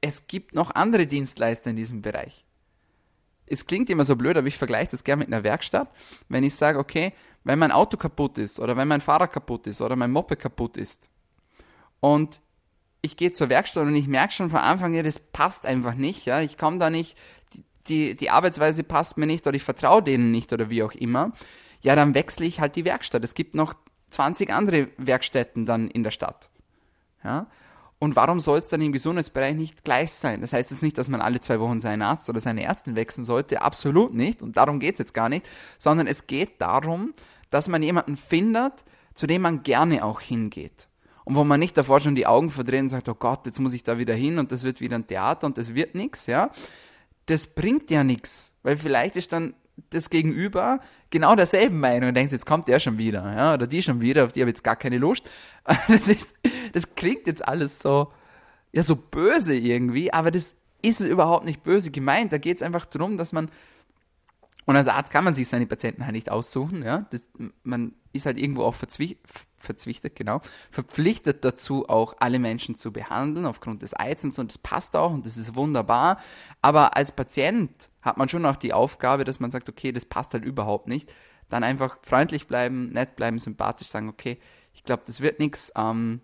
es 0.00 0.28
gibt 0.28 0.54
noch 0.54 0.74
andere 0.74 1.06
Dienstleister 1.06 1.70
in 1.70 1.76
diesem 1.76 2.02
Bereich. 2.02 2.44
Es 3.50 3.66
klingt 3.66 3.90
immer 3.90 4.04
so 4.04 4.16
blöd, 4.16 4.36
aber 4.36 4.46
ich 4.46 4.58
vergleiche 4.58 4.90
das 4.90 5.04
gerne 5.04 5.20
mit 5.20 5.28
einer 5.28 5.44
Werkstatt. 5.44 5.90
Wenn 6.28 6.44
ich 6.44 6.54
sage, 6.54 6.78
okay, 6.78 7.12
wenn 7.44 7.58
mein 7.58 7.72
Auto 7.72 7.96
kaputt 7.96 8.38
ist 8.38 8.60
oder 8.60 8.76
wenn 8.76 8.88
mein 8.88 9.00
Fahrrad 9.00 9.32
kaputt 9.32 9.66
ist 9.66 9.80
oder 9.80 9.96
mein 9.96 10.10
Moppe 10.10 10.36
kaputt 10.36 10.76
ist 10.76 11.08
und 12.00 12.40
ich 13.00 13.16
gehe 13.16 13.32
zur 13.32 13.48
Werkstatt 13.48 13.86
und 13.86 13.94
ich 13.94 14.08
merke 14.08 14.32
schon 14.32 14.50
von 14.50 14.60
Anfang 14.60 14.96
an, 14.96 15.04
das 15.04 15.20
passt 15.20 15.66
einfach 15.66 15.94
nicht, 15.94 16.26
ja, 16.26 16.40
ich 16.40 16.58
komme 16.58 16.78
da 16.78 16.90
nicht, 16.90 17.16
die, 17.54 17.64
die, 17.88 18.16
die 18.16 18.30
Arbeitsweise 18.30 18.82
passt 18.82 19.16
mir 19.16 19.26
nicht 19.26 19.46
oder 19.46 19.56
ich 19.56 19.62
vertraue 19.62 20.02
denen 20.02 20.30
nicht 20.30 20.52
oder 20.52 20.68
wie 20.68 20.82
auch 20.82 20.92
immer, 20.92 21.32
ja, 21.80 21.94
dann 21.94 22.14
wechsle 22.14 22.44
ich 22.44 22.60
halt 22.60 22.76
die 22.76 22.84
Werkstatt. 22.84 23.22
Es 23.22 23.34
gibt 23.34 23.54
noch 23.54 23.74
20 24.10 24.52
andere 24.52 24.88
Werkstätten 24.96 25.64
dann 25.64 25.88
in 25.88 26.02
der 26.02 26.10
Stadt. 26.10 26.50
Ja? 27.22 27.46
Und 28.00 28.14
warum 28.14 28.38
soll 28.38 28.58
es 28.58 28.68
dann 28.68 28.80
im 28.80 28.92
Gesundheitsbereich 28.92 29.56
nicht 29.56 29.82
gleich 29.82 30.12
sein? 30.12 30.40
Das 30.40 30.52
heißt 30.52 30.70
jetzt 30.70 30.82
nicht, 30.82 30.96
dass 30.98 31.08
man 31.08 31.20
alle 31.20 31.40
zwei 31.40 31.58
Wochen 31.58 31.80
seinen 31.80 32.02
Arzt 32.02 32.28
oder 32.28 32.38
seine 32.38 32.62
Ärztin 32.62 32.94
wechseln 32.94 33.24
sollte. 33.24 33.60
Absolut 33.60 34.14
nicht. 34.14 34.40
Und 34.40 34.56
darum 34.56 34.78
geht 34.78 34.94
es 34.94 34.98
jetzt 35.00 35.14
gar 35.14 35.28
nicht. 35.28 35.48
Sondern 35.78 36.06
es 36.06 36.28
geht 36.28 36.60
darum, 36.60 37.12
dass 37.50 37.68
man 37.68 37.82
jemanden 37.82 38.16
findet, 38.16 38.84
zu 39.14 39.26
dem 39.26 39.42
man 39.42 39.64
gerne 39.64 40.04
auch 40.04 40.20
hingeht. 40.20 40.86
Und 41.24 41.34
wo 41.34 41.44
man 41.44 41.58
nicht 41.60 41.76
davor 41.76 42.00
schon 42.00 42.14
die 42.14 42.26
Augen 42.26 42.50
verdreht 42.50 42.80
und 42.80 42.88
sagt, 42.88 43.08
oh 43.08 43.14
Gott, 43.14 43.46
jetzt 43.46 43.58
muss 43.58 43.72
ich 43.72 43.82
da 43.82 43.98
wieder 43.98 44.14
hin 44.14 44.38
und 44.38 44.52
das 44.52 44.62
wird 44.62 44.80
wieder 44.80 44.96
ein 44.96 45.06
Theater 45.06 45.46
und 45.46 45.58
das 45.58 45.74
wird 45.74 45.94
nichts, 45.94 46.26
ja. 46.26 46.50
Das 47.26 47.48
bringt 47.48 47.90
ja 47.90 48.04
nichts. 48.04 48.54
Weil 48.62 48.78
vielleicht 48.78 49.16
ist 49.16 49.32
dann 49.32 49.54
das 49.90 50.10
Gegenüber 50.10 50.80
genau 51.10 51.34
derselben 51.36 51.80
Meinung 51.80 52.10
und 52.10 52.14
denkst, 52.14 52.32
jetzt 52.32 52.46
kommt 52.46 52.68
der 52.68 52.80
schon 52.80 52.98
wieder, 52.98 53.32
ja, 53.34 53.54
oder 53.54 53.66
die 53.66 53.82
schon 53.82 54.00
wieder, 54.00 54.24
auf 54.24 54.32
die 54.32 54.40
habe 54.40 54.50
ich 54.50 54.56
jetzt 54.56 54.64
gar 54.64 54.76
keine 54.76 54.98
Lust. 54.98 55.30
Das 55.88 56.08
ist, 56.08 56.34
das 56.72 56.94
klingt 56.94 57.26
jetzt 57.26 57.46
alles 57.46 57.78
so, 57.78 58.12
ja, 58.72 58.82
so 58.82 58.96
böse 58.96 59.54
irgendwie, 59.54 60.12
aber 60.12 60.30
das 60.30 60.56
ist 60.82 61.00
es 61.00 61.08
überhaupt 61.08 61.44
nicht 61.44 61.62
böse 61.62 61.90
gemeint. 61.90 62.32
Da 62.32 62.38
geht 62.38 62.58
es 62.58 62.62
einfach 62.62 62.86
darum, 62.86 63.18
dass 63.18 63.32
man, 63.32 63.50
und 64.66 64.76
als 64.76 64.88
Arzt 64.88 65.10
kann 65.10 65.24
man 65.24 65.34
sich 65.34 65.48
seine 65.48 65.66
Patienten 65.66 66.04
halt 66.04 66.12
nicht 66.12 66.30
aussuchen, 66.30 66.82
ja, 66.82 67.06
das, 67.10 67.26
man 67.62 67.94
ist 68.12 68.26
halt 68.26 68.38
irgendwo 68.38 68.62
auch 68.62 68.74
verzwichtet, 68.74 70.16
genau, 70.16 70.40
verpflichtet 70.70 71.44
dazu, 71.44 71.88
auch 71.88 72.14
alle 72.18 72.38
Menschen 72.38 72.76
zu 72.76 72.92
behandeln 72.92 73.46
aufgrund 73.46 73.82
des 73.82 73.98
Eizens 73.98 74.38
und 74.38 74.50
das 74.50 74.58
passt 74.58 74.96
auch 74.96 75.12
und 75.12 75.26
das 75.26 75.36
ist 75.36 75.54
wunderbar. 75.54 76.18
Aber 76.62 76.96
als 76.96 77.12
Patient 77.12 77.70
hat 78.02 78.16
man 78.16 78.28
schon 78.28 78.46
auch 78.46 78.56
die 78.56 78.72
Aufgabe, 78.72 79.24
dass 79.24 79.40
man 79.40 79.50
sagt, 79.50 79.68
okay, 79.68 79.92
das 79.92 80.04
passt 80.04 80.32
halt 80.32 80.44
überhaupt 80.44 80.88
nicht. 80.88 81.14
Dann 81.48 81.64
einfach 81.64 81.98
freundlich 82.02 82.46
bleiben, 82.46 82.90
nett 82.90 83.16
bleiben, 83.16 83.38
sympathisch 83.38 83.88
sagen, 83.88 84.08
okay, 84.08 84.38
ich 84.74 84.84
glaube, 84.84 85.02
das 85.06 85.20
wird 85.20 85.38
nichts, 85.38 85.72
ähm, 85.76 86.20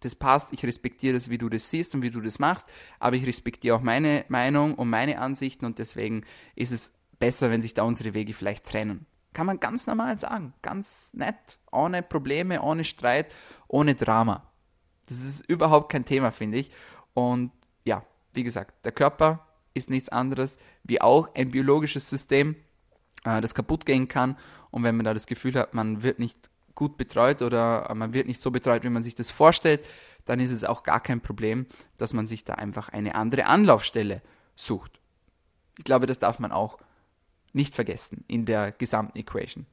das 0.00 0.14
passt, 0.14 0.52
ich 0.52 0.64
respektiere 0.64 1.14
das, 1.14 1.30
wie 1.30 1.38
du 1.38 1.48
das 1.48 1.70
siehst 1.70 1.94
und 1.94 2.02
wie 2.02 2.10
du 2.10 2.20
das 2.20 2.38
machst, 2.38 2.68
aber 2.98 3.16
ich 3.16 3.26
respektiere 3.26 3.76
auch 3.76 3.80
meine 3.80 4.24
Meinung 4.28 4.74
und 4.74 4.90
meine 4.90 5.18
Ansichten 5.18 5.64
und 5.64 5.78
deswegen 5.78 6.24
ist 6.54 6.72
es 6.72 6.92
besser, 7.18 7.50
wenn 7.50 7.62
sich 7.62 7.72
da 7.72 7.84
unsere 7.84 8.12
Wege 8.12 8.34
vielleicht 8.34 8.66
trennen. 8.66 9.06
Kann 9.32 9.46
man 9.46 9.58
ganz 9.58 9.86
normal 9.86 10.18
sagen, 10.18 10.52
ganz 10.60 11.12
nett, 11.14 11.58
ohne 11.72 12.02
Probleme, 12.02 12.60
ohne 12.62 12.84
Streit, 12.84 13.34
ohne 13.66 13.94
Drama. 13.94 14.46
Das 15.06 15.24
ist 15.24 15.48
überhaupt 15.48 15.90
kein 15.90 16.04
Thema, 16.04 16.30
finde 16.30 16.58
ich. 16.58 16.70
Und 17.14 17.50
ja, 17.84 18.02
wie 18.32 18.44
gesagt, 18.44 18.84
der 18.84 18.92
Körper 18.92 19.46
ist 19.74 19.90
nichts 19.90 20.08
anderes 20.08 20.56
wie 20.84 21.00
auch 21.00 21.34
ein 21.34 21.50
biologisches 21.50 22.08
System, 22.08 22.56
äh, 23.24 23.40
das 23.40 23.54
kaputt 23.54 23.84
gehen 23.86 24.08
kann. 24.08 24.36
Und 24.70 24.84
wenn 24.84 24.96
man 24.96 25.04
da 25.04 25.14
das 25.14 25.26
Gefühl 25.26 25.54
hat, 25.54 25.74
man 25.74 26.02
wird 26.02 26.18
nicht 26.18 26.50
gut 26.74 26.96
betreut 26.96 27.42
oder 27.42 27.92
man 27.94 28.14
wird 28.14 28.26
nicht 28.26 28.42
so 28.42 28.50
betreut, 28.50 28.84
wie 28.84 28.90
man 28.90 29.02
sich 29.02 29.14
das 29.14 29.30
vorstellt, 29.30 29.86
dann 30.24 30.40
ist 30.40 30.50
es 30.50 30.64
auch 30.64 30.82
gar 30.82 31.00
kein 31.00 31.20
Problem, 31.20 31.66
dass 31.96 32.12
man 32.12 32.26
sich 32.26 32.44
da 32.44 32.54
einfach 32.54 32.88
eine 32.88 33.14
andere 33.14 33.46
Anlaufstelle 33.46 34.22
sucht. 34.56 35.00
Ich 35.78 35.84
glaube, 35.84 36.06
das 36.06 36.18
darf 36.18 36.38
man 36.38 36.52
auch 36.52 36.78
nicht 37.52 37.74
vergessen 37.74 38.24
in 38.26 38.46
der 38.46 38.72
gesamten 38.72 39.18
Equation. 39.18 39.66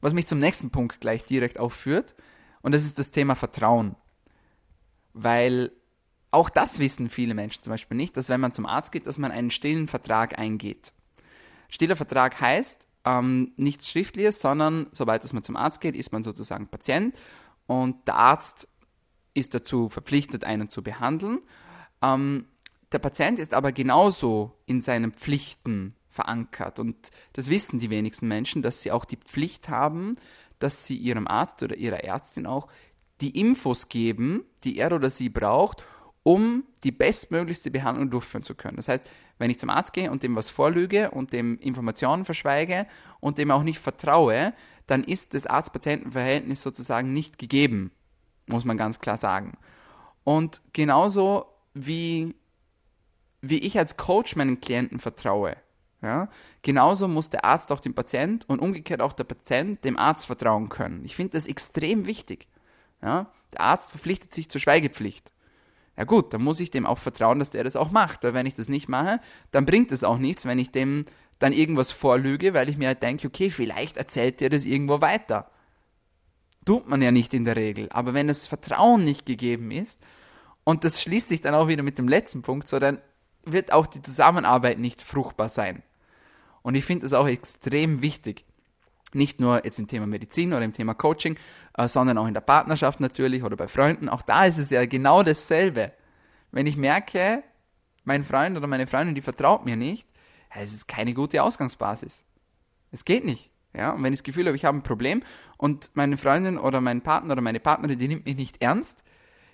Was 0.00 0.14
mich 0.14 0.26
zum 0.26 0.38
nächsten 0.38 0.70
Punkt 0.70 1.00
gleich 1.00 1.24
direkt 1.24 1.58
aufführt, 1.58 2.14
und 2.62 2.72
das 2.72 2.84
ist 2.84 2.98
das 2.98 3.10
Thema 3.10 3.34
Vertrauen. 3.34 3.96
Weil 5.12 5.72
auch 6.36 6.50
das 6.50 6.78
wissen 6.78 7.08
viele 7.08 7.32
Menschen 7.32 7.62
zum 7.62 7.70
Beispiel 7.70 7.96
nicht, 7.96 8.14
dass 8.14 8.28
wenn 8.28 8.42
man 8.42 8.52
zum 8.52 8.66
Arzt 8.66 8.92
geht, 8.92 9.06
dass 9.06 9.16
man 9.16 9.32
einen 9.32 9.50
stillen 9.50 9.88
Vertrag 9.88 10.38
eingeht. 10.38 10.92
Stiller 11.70 11.96
Vertrag 11.96 12.38
heißt, 12.38 12.86
ähm, 13.06 13.52
nichts 13.56 13.88
Schriftliches, 13.88 14.38
sondern 14.40 14.86
sobald 14.92 15.32
man 15.32 15.42
zum 15.42 15.56
Arzt 15.56 15.80
geht, 15.80 15.96
ist 15.96 16.12
man 16.12 16.22
sozusagen 16.22 16.68
Patient 16.68 17.16
und 17.66 18.06
der 18.06 18.16
Arzt 18.16 18.68
ist 19.32 19.54
dazu 19.54 19.88
verpflichtet, 19.88 20.44
einen 20.44 20.68
zu 20.68 20.82
behandeln. 20.82 21.38
Ähm, 22.02 22.44
der 22.92 22.98
Patient 22.98 23.38
ist 23.38 23.54
aber 23.54 23.72
genauso 23.72 24.58
in 24.66 24.82
seinen 24.82 25.12
Pflichten 25.12 25.94
verankert 26.10 26.78
und 26.78 27.12
das 27.32 27.48
wissen 27.48 27.78
die 27.78 27.88
wenigsten 27.88 28.28
Menschen, 28.28 28.60
dass 28.60 28.82
sie 28.82 28.92
auch 28.92 29.06
die 29.06 29.16
Pflicht 29.16 29.70
haben, 29.70 30.16
dass 30.58 30.84
sie 30.84 30.98
ihrem 30.98 31.26
Arzt 31.26 31.62
oder 31.62 31.76
ihrer 31.76 32.04
Ärztin 32.04 32.44
auch 32.44 32.68
die 33.22 33.40
Infos 33.40 33.88
geben, 33.88 34.44
die 34.64 34.76
er 34.76 34.92
oder 34.92 35.08
sie 35.08 35.30
braucht, 35.30 35.82
um 36.26 36.64
die 36.82 36.90
bestmöglichste 36.90 37.70
Behandlung 37.70 38.10
durchführen 38.10 38.42
zu 38.42 38.56
können. 38.56 38.78
Das 38.78 38.88
heißt, 38.88 39.08
wenn 39.38 39.48
ich 39.48 39.60
zum 39.60 39.70
Arzt 39.70 39.92
gehe 39.92 40.10
und 40.10 40.24
dem 40.24 40.34
was 40.34 40.50
vorlüge 40.50 41.12
und 41.12 41.32
dem 41.32 41.56
Informationen 41.60 42.24
verschweige 42.24 42.88
und 43.20 43.38
dem 43.38 43.52
auch 43.52 43.62
nicht 43.62 43.78
vertraue, 43.78 44.52
dann 44.88 45.04
ist 45.04 45.34
das 45.34 45.46
Arzt-Patienten-Verhältnis 45.46 46.62
sozusagen 46.62 47.12
nicht 47.12 47.38
gegeben, 47.38 47.92
muss 48.46 48.64
man 48.64 48.76
ganz 48.76 48.98
klar 48.98 49.16
sagen. 49.16 49.56
Und 50.24 50.60
genauso 50.72 51.46
wie, 51.74 52.34
wie 53.40 53.60
ich 53.60 53.78
als 53.78 53.96
Coach 53.96 54.34
meinen 54.34 54.60
Klienten 54.60 54.98
vertraue, 54.98 55.56
ja, 56.02 56.28
genauso 56.62 57.06
muss 57.06 57.30
der 57.30 57.44
Arzt 57.44 57.70
auch 57.70 57.78
dem 57.78 57.94
Patient 57.94 58.48
und 58.48 58.58
umgekehrt 58.58 59.00
auch 59.00 59.12
der 59.12 59.22
Patient 59.22 59.84
dem 59.84 59.96
Arzt 59.96 60.26
vertrauen 60.26 60.70
können. 60.70 61.04
Ich 61.04 61.14
finde 61.14 61.34
das 61.34 61.46
extrem 61.46 62.06
wichtig. 62.06 62.48
Ja, 63.00 63.30
der 63.52 63.60
Arzt 63.60 63.92
verpflichtet 63.92 64.34
sich 64.34 64.48
zur 64.50 64.60
Schweigepflicht. 64.60 65.30
Ja 65.96 66.04
gut, 66.04 66.32
dann 66.34 66.42
muss 66.42 66.60
ich 66.60 66.70
dem 66.70 66.86
auch 66.86 66.98
vertrauen, 66.98 67.38
dass 67.38 67.50
der 67.50 67.64
das 67.64 67.76
auch 67.76 67.90
macht. 67.90 68.24
Weil 68.24 68.34
wenn 68.34 68.46
ich 68.46 68.54
das 68.54 68.68
nicht 68.68 68.88
mache, 68.88 69.20
dann 69.50 69.66
bringt 69.66 69.92
es 69.92 70.04
auch 70.04 70.18
nichts, 70.18 70.44
wenn 70.44 70.58
ich 70.58 70.70
dem 70.70 71.06
dann 71.38 71.52
irgendwas 71.52 71.92
vorlüge, 71.92 72.54
weil 72.54 72.68
ich 72.68 72.76
mir 72.76 72.88
halt 72.88 73.02
denke, 73.02 73.26
okay, 73.26 73.50
vielleicht 73.50 73.96
erzählt 73.96 74.40
der 74.40 74.50
das 74.50 74.64
irgendwo 74.64 75.00
weiter. 75.00 75.50
Tut 76.64 76.88
man 76.88 77.02
ja 77.02 77.10
nicht 77.10 77.34
in 77.34 77.44
der 77.44 77.56
Regel. 77.56 77.88
Aber 77.90 78.14
wenn 78.14 78.28
das 78.28 78.46
Vertrauen 78.46 79.04
nicht 79.04 79.26
gegeben 79.26 79.70
ist, 79.70 80.00
und 80.64 80.82
das 80.82 81.00
schließt 81.00 81.28
sich 81.28 81.40
dann 81.40 81.54
auch 81.54 81.68
wieder 81.68 81.84
mit 81.84 81.96
dem 81.96 82.08
letzten 82.08 82.42
Punkt, 82.42 82.68
so 82.68 82.80
dann 82.80 82.98
wird 83.44 83.72
auch 83.72 83.86
die 83.86 84.02
Zusammenarbeit 84.02 84.80
nicht 84.80 85.00
fruchtbar 85.00 85.48
sein. 85.48 85.82
Und 86.62 86.74
ich 86.74 86.84
finde 86.84 87.06
es 87.06 87.12
auch 87.12 87.28
extrem 87.28 88.02
wichtig, 88.02 88.44
nicht 89.12 89.40
nur 89.40 89.64
jetzt 89.64 89.78
im 89.78 89.86
Thema 89.86 90.06
Medizin 90.06 90.52
oder 90.52 90.64
im 90.64 90.72
Thema 90.72 90.94
Coaching, 90.94 91.38
äh, 91.74 91.88
sondern 91.88 92.18
auch 92.18 92.26
in 92.26 92.34
der 92.34 92.40
Partnerschaft 92.40 93.00
natürlich 93.00 93.42
oder 93.42 93.56
bei 93.56 93.68
Freunden. 93.68 94.08
Auch 94.08 94.22
da 94.22 94.44
ist 94.44 94.58
es 94.58 94.70
ja 94.70 94.84
genau 94.86 95.22
dasselbe. 95.22 95.92
Wenn 96.50 96.66
ich 96.66 96.76
merke, 96.76 97.42
mein 98.04 98.24
Freund 98.24 98.56
oder 98.56 98.66
meine 98.66 98.86
Freundin, 98.86 99.14
die 99.14 99.22
vertraut 99.22 99.64
mir 99.64 99.76
nicht, 99.76 100.08
es 100.50 100.72
ist 100.72 100.88
keine 100.88 101.12
gute 101.12 101.42
Ausgangsbasis. 101.42 102.24
Es 102.90 103.04
geht 103.04 103.24
nicht. 103.24 103.50
Ja, 103.74 103.92
und 103.92 104.02
wenn 104.02 104.12
ich 104.12 104.20
das 104.20 104.24
Gefühl 104.24 104.46
habe, 104.46 104.56
ich 104.56 104.64
habe 104.64 104.78
ein 104.78 104.82
Problem 104.82 105.22
und 105.58 105.90
meine 105.94 106.16
Freundin 106.16 106.56
oder 106.56 106.80
mein 106.80 107.02
Partner 107.02 107.32
oder 107.32 107.42
meine 107.42 107.60
Partnerin, 107.60 107.98
die 107.98 108.08
nimmt 108.08 108.24
mich 108.24 108.36
nicht 108.36 108.62
ernst, 108.62 109.04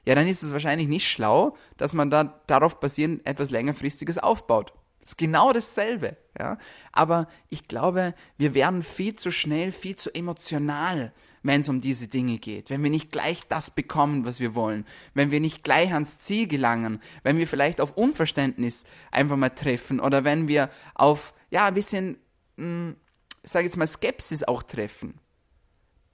ja, 0.05 0.15
dann 0.15 0.29
ist 0.29 0.43
es 0.43 0.53
wahrscheinlich 0.53 0.89
nicht 0.89 1.09
schlau, 1.09 1.57
dass 1.77 1.93
man 1.93 2.11
da 2.11 2.41
darauf 2.47 2.79
basierend 2.79 3.27
etwas 3.27 3.51
längerfristiges 3.51 4.19
aufbaut. 4.19 4.75
Ist 5.03 5.19
genau 5.19 5.53
dasselbe, 5.53 6.17
ja. 6.39 6.59
Aber 6.93 7.27
ich 7.49 7.67
glaube, 7.67 8.15
wir 8.39 8.55
werden 8.55 8.83
viel 8.83 9.15
zu 9.15 9.33
schnell, 9.33 9.73
viel 9.73 9.97
zu 9.97 10.15
emotional, 10.15 11.13
wenn 11.43 11.63
es 11.63 11.69
um 11.69 11.81
diese 11.81 12.07
Dinge 12.07 12.39
geht. 12.39 12.71
Wenn 12.71 12.85
wir 12.85 12.91
nicht 12.91 13.11
gleich 13.11 13.43
das 13.49 13.73
bekommen, 13.73 14.25
was 14.25 14.39
wir 14.39 14.55
wollen. 14.55 14.87
Wenn 15.13 15.33
wir 15.33 15.41
nicht 15.41 15.65
gleich 15.65 15.93
ans 15.93 16.19
Ziel 16.19 16.47
gelangen. 16.47 17.01
Wenn 17.25 17.37
wir 17.37 17.49
vielleicht 17.49 17.81
auf 17.81 17.97
Unverständnis 17.97 18.85
einfach 19.11 19.37
mal 19.37 19.51
treffen. 19.51 19.99
Oder 19.99 20.23
wenn 20.23 20.47
wir 20.47 20.71
auf, 20.95 21.35
ja, 21.51 21.67
ein 21.67 21.75
bisschen, 21.75 22.17
mh, 22.57 22.65
hm, 22.65 22.97
sag 23.43 23.65
jetzt 23.65 23.77
mal, 23.77 23.89
Skepsis 23.89 24.45
auch 24.45 24.63
treffen 24.63 25.19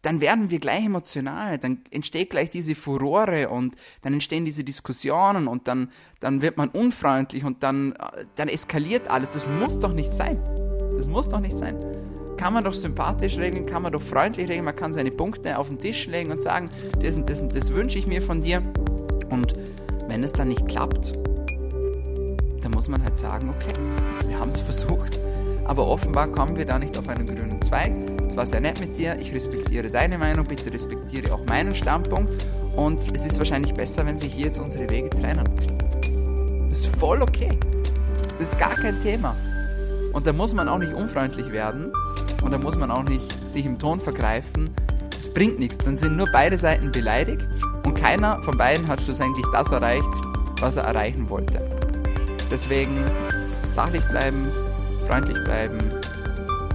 dann 0.02 0.20
werden 0.20 0.50
wir 0.50 0.61
gleich 0.61 0.84
emotional, 0.84 1.58
dann 1.58 1.82
entsteht 1.90 2.30
gleich 2.30 2.50
diese 2.50 2.74
Furore 2.74 3.48
und 3.48 3.74
dann 4.02 4.12
entstehen 4.12 4.44
diese 4.44 4.62
Diskussionen 4.62 5.48
und 5.48 5.66
dann, 5.66 5.90
dann 6.20 6.40
wird 6.40 6.56
man 6.56 6.68
unfreundlich 6.68 7.44
und 7.44 7.62
dann, 7.62 7.94
dann 8.37 8.48
eskaliert 8.48 9.08
alles. 9.08 9.30
Das 9.30 9.48
muss 9.48 9.80
doch 9.80 9.92
nicht 9.92 10.12
sein. 10.12 10.40
Das 10.96 11.06
muss 11.06 11.28
doch 11.28 11.40
nicht 11.40 11.56
sein. 11.56 11.76
Kann 12.37 12.52
man 12.52 12.62
doch 12.62 12.72
sympathisch 12.72 13.37
regeln, 13.38 13.66
kann 13.66 13.82
man 13.82 13.92
doch 13.92 14.00
freundlich 14.00 14.48
regeln, 14.48 14.64
man 14.64 14.76
kann 14.76 14.94
seine 14.94 15.11
Punkte 15.11 15.58
auf 15.58 15.68
den 15.68 15.80
Tisch 15.80 16.06
legen 16.06 16.30
und 16.30 16.40
sagen, 16.40 16.70
das 17.02 17.16
und 17.16 17.28
das 17.28 17.42
und 17.42 17.54
das 17.54 17.72
wünsche 17.72 17.98
ich 17.98 18.06
mir 18.06 18.22
von 18.22 18.40
dir. 18.40 18.62
Und 19.30 19.54
wenn 20.06 20.22
es 20.22 20.32
dann 20.32 20.48
nicht 20.48 20.66
klappt, 20.68 21.12
dann 22.62 22.70
muss 22.72 22.88
man 22.88 23.02
halt 23.02 23.16
sagen, 23.16 23.50
okay, 23.50 23.72
wir 24.28 24.38
haben 24.38 24.50
es 24.50 24.61
versucht, 24.61 25.18
aber 25.68 25.87
offenbar 25.87 26.26
kommen 26.28 26.57
wir 26.57 26.64
da 26.64 26.78
nicht 26.78 26.98
auf 26.98 27.09
einen 27.09 27.26
grünen 27.26 27.62
Zweig. 27.62 27.92
Es 28.26 28.37
war 28.37 28.46
sehr 28.46 28.61
nett 28.61 28.81
mit 28.81 28.96
dir, 28.96 29.16
ich 29.20 29.33
respektiere 29.33 29.90
deine 29.90 30.18
Meinung, 30.18 30.44
bitte 30.44 30.72
respektiere 30.72 31.33
auch 31.33 31.44
meinen 31.46 31.74
Standpunkt 31.74 32.33
und 32.76 32.98
es 33.14 33.24
ist 33.24 33.38
wahrscheinlich 33.38 33.74
besser, 33.74 34.04
wenn 34.07 34.16
sich 34.16 34.35
hier 34.35 34.46
jetzt 34.46 34.59
unsere 34.59 34.88
Wege 34.90 35.11
trennen. 35.11 35.48
Das 36.68 36.78
ist 36.78 36.96
voll 36.96 37.22
okay. 37.22 37.59
Das 38.38 38.48
ist 38.48 38.59
gar 38.59 38.74
kein 38.74 39.00
Thema. 39.02 39.37
Und 40.12 40.26
da 40.26 40.33
muss 40.33 40.54
man 40.54 40.68
auch 40.68 40.78
nicht 40.78 40.92
unfreundlich 40.92 41.52
werden 41.52 41.92
und 42.42 42.50
da 42.50 42.59
muss 42.59 42.76
man 42.76 42.90
auch 42.90 43.02
nicht 43.02 43.50
sich 43.50 43.66
im 43.66 43.78
Ton 43.78 43.98
vergreifen. 43.98 44.70
Das 45.11 45.28
bringt 45.28 45.59
nichts. 45.59 45.78
Dann 45.78 45.96
sind 45.96 46.16
nur 46.16 46.28
beide 46.33 46.57
Seiten 46.57 46.90
beleidigt 46.92 47.46
und 47.85 47.94
keiner 47.94 48.40
von 48.42 48.57
beiden 48.57 48.88
hat 48.88 49.02
schlussendlich 49.02 49.44
das 49.52 49.70
erreicht, 49.70 50.09
was 50.61 50.76
er 50.76 50.85
erreichen 50.85 51.28
wollte. 51.28 51.59
Deswegen 52.50 52.94
sachlich 53.72 54.02
bleiben, 54.09 54.46
freundlich 55.09 55.42
bleiben, 55.44 55.79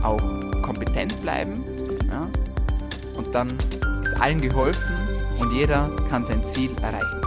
auch 0.02 0.20
kompetent 0.64 1.22
bleiben. 1.22 1.64
Ja? 2.12 2.28
Und 3.16 3.34
dann 3.34 3.48
ist 4.02 4.20
allen 4.20 4.42
geholfen 4.42 4.96
und 5.40 5.54
jeder 5.54 5.90
kann 6.10 6.26
sein 6.26 6.44
Ziel 6.44 6.72
erreichen. 6.82 7.22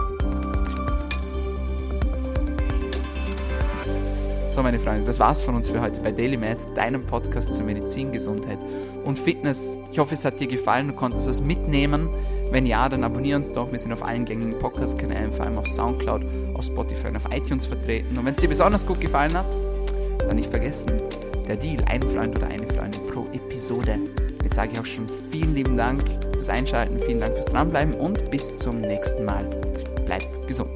So, 4.53 4.63
meine 4.63 4.79
Freunde, 4.79 5.05
das 5.05 5.19
war's 5.19 5.43
von 5.43 5.55
uns 5.55 5.69
für 5.69 5.79
heute 5.79 6.01
bei 6.01 6.11
DailyMed, 6.11 6.57
deinem 6.75 7.05
Podcast 7.05 7.53
zur 7.53 7.63
Medizin, 7.63 8.11
Gesundheit 8.11 8.57
und 9.05 9.17
Fitness. 9.17 9.77
Ich 9.91 9.99
hoffe, 9.99 10.15
es 10.15 10.25
hat 10.25 10.39
dir 10.39 10.47
gefallen, 10.47 10.87
du 10.87 10.93
konntest 10.93 11.29
was 11.29 11.41
mitnehmen. 11.41 12.09
Wenn 12.49 12.65
ja, 12.65 12.89
dann 12.89 13.03
abonniere 13.03 13.37
uns 13.37 13.53
doch. 13.53 13.71
Wir 13.71 13.79
sind 13.79 13.93
auf 13.93 14.03
allen 14.03 14.25
gängigen 14.25 14.57
Podcast-Kanälen, 14.57 15.31
vor 15.31 15.45
allem 15.45 15.57
auf 15.57 15.67
Soundcloud, 15.67 16.23
auf 16.55 16.65
Spotify 16.65 17.09
und 17.09 17.17
auf 17.17 17.31
iTunes 17.31 17.65
vertreten. 17.65 18.17
Und 18.17 18.25
wenn 18.25 18.33
es 18.33 18.39
dir 18.39 18.49
besonders 18.49 18.85
gut 18.85 18.99
gefallen 18.99 19.33
hat, 19.37 19.45
dann 20.27 20.35
nicht 20.37 20.51
vergessen, 20.51 20.91
der 21.47 21.55
Deal, 21.55 21.83
ein 21.85 22.01
Freund 22.01 22.35
oder 22.35 22.47
eine 22.47 22.67
Freundin 22.67 23.01
pro 23.07 23.25
Episode. 23.33 23.97
Jetzt 24.43 24.55
sage 24.55 24.71
ich 24.73 24.79
auch 24.79 24.85
schon 24.85 25.07
vielen 25.31 25.55
lieben 25.55 25.77
Dank 25.77 26.03
fürs 26.33 26.49
Einschalten, 26.49 26.99
vielen 27.01 27.19
Dank 27.19 27.33
fürs 27.33 27.45
Dranbleiben 27.47 27.93
und 27.95 28.29
bis 28.29 28.59
zum 28.59 28.81
nächsten 28.81 29.25
Mal. 29.25 29.49
Bleib 30.05 30.47
gesund. 30.47 30.69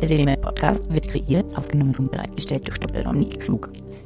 Der 0.00 0.08
DDML 0.08 0.38
Podcast 0.38 0.90
wird 0.92 1.08
kreiert, 1.08 1.56
aufgenommen 1.58 1.94
und 1.98 2.10
bereitgestellt 2.10 2.66
durch 2.66 2.78
Dr. 2.78 3.02
Dominik 3.02 3.38
Klug. 3.40 3.70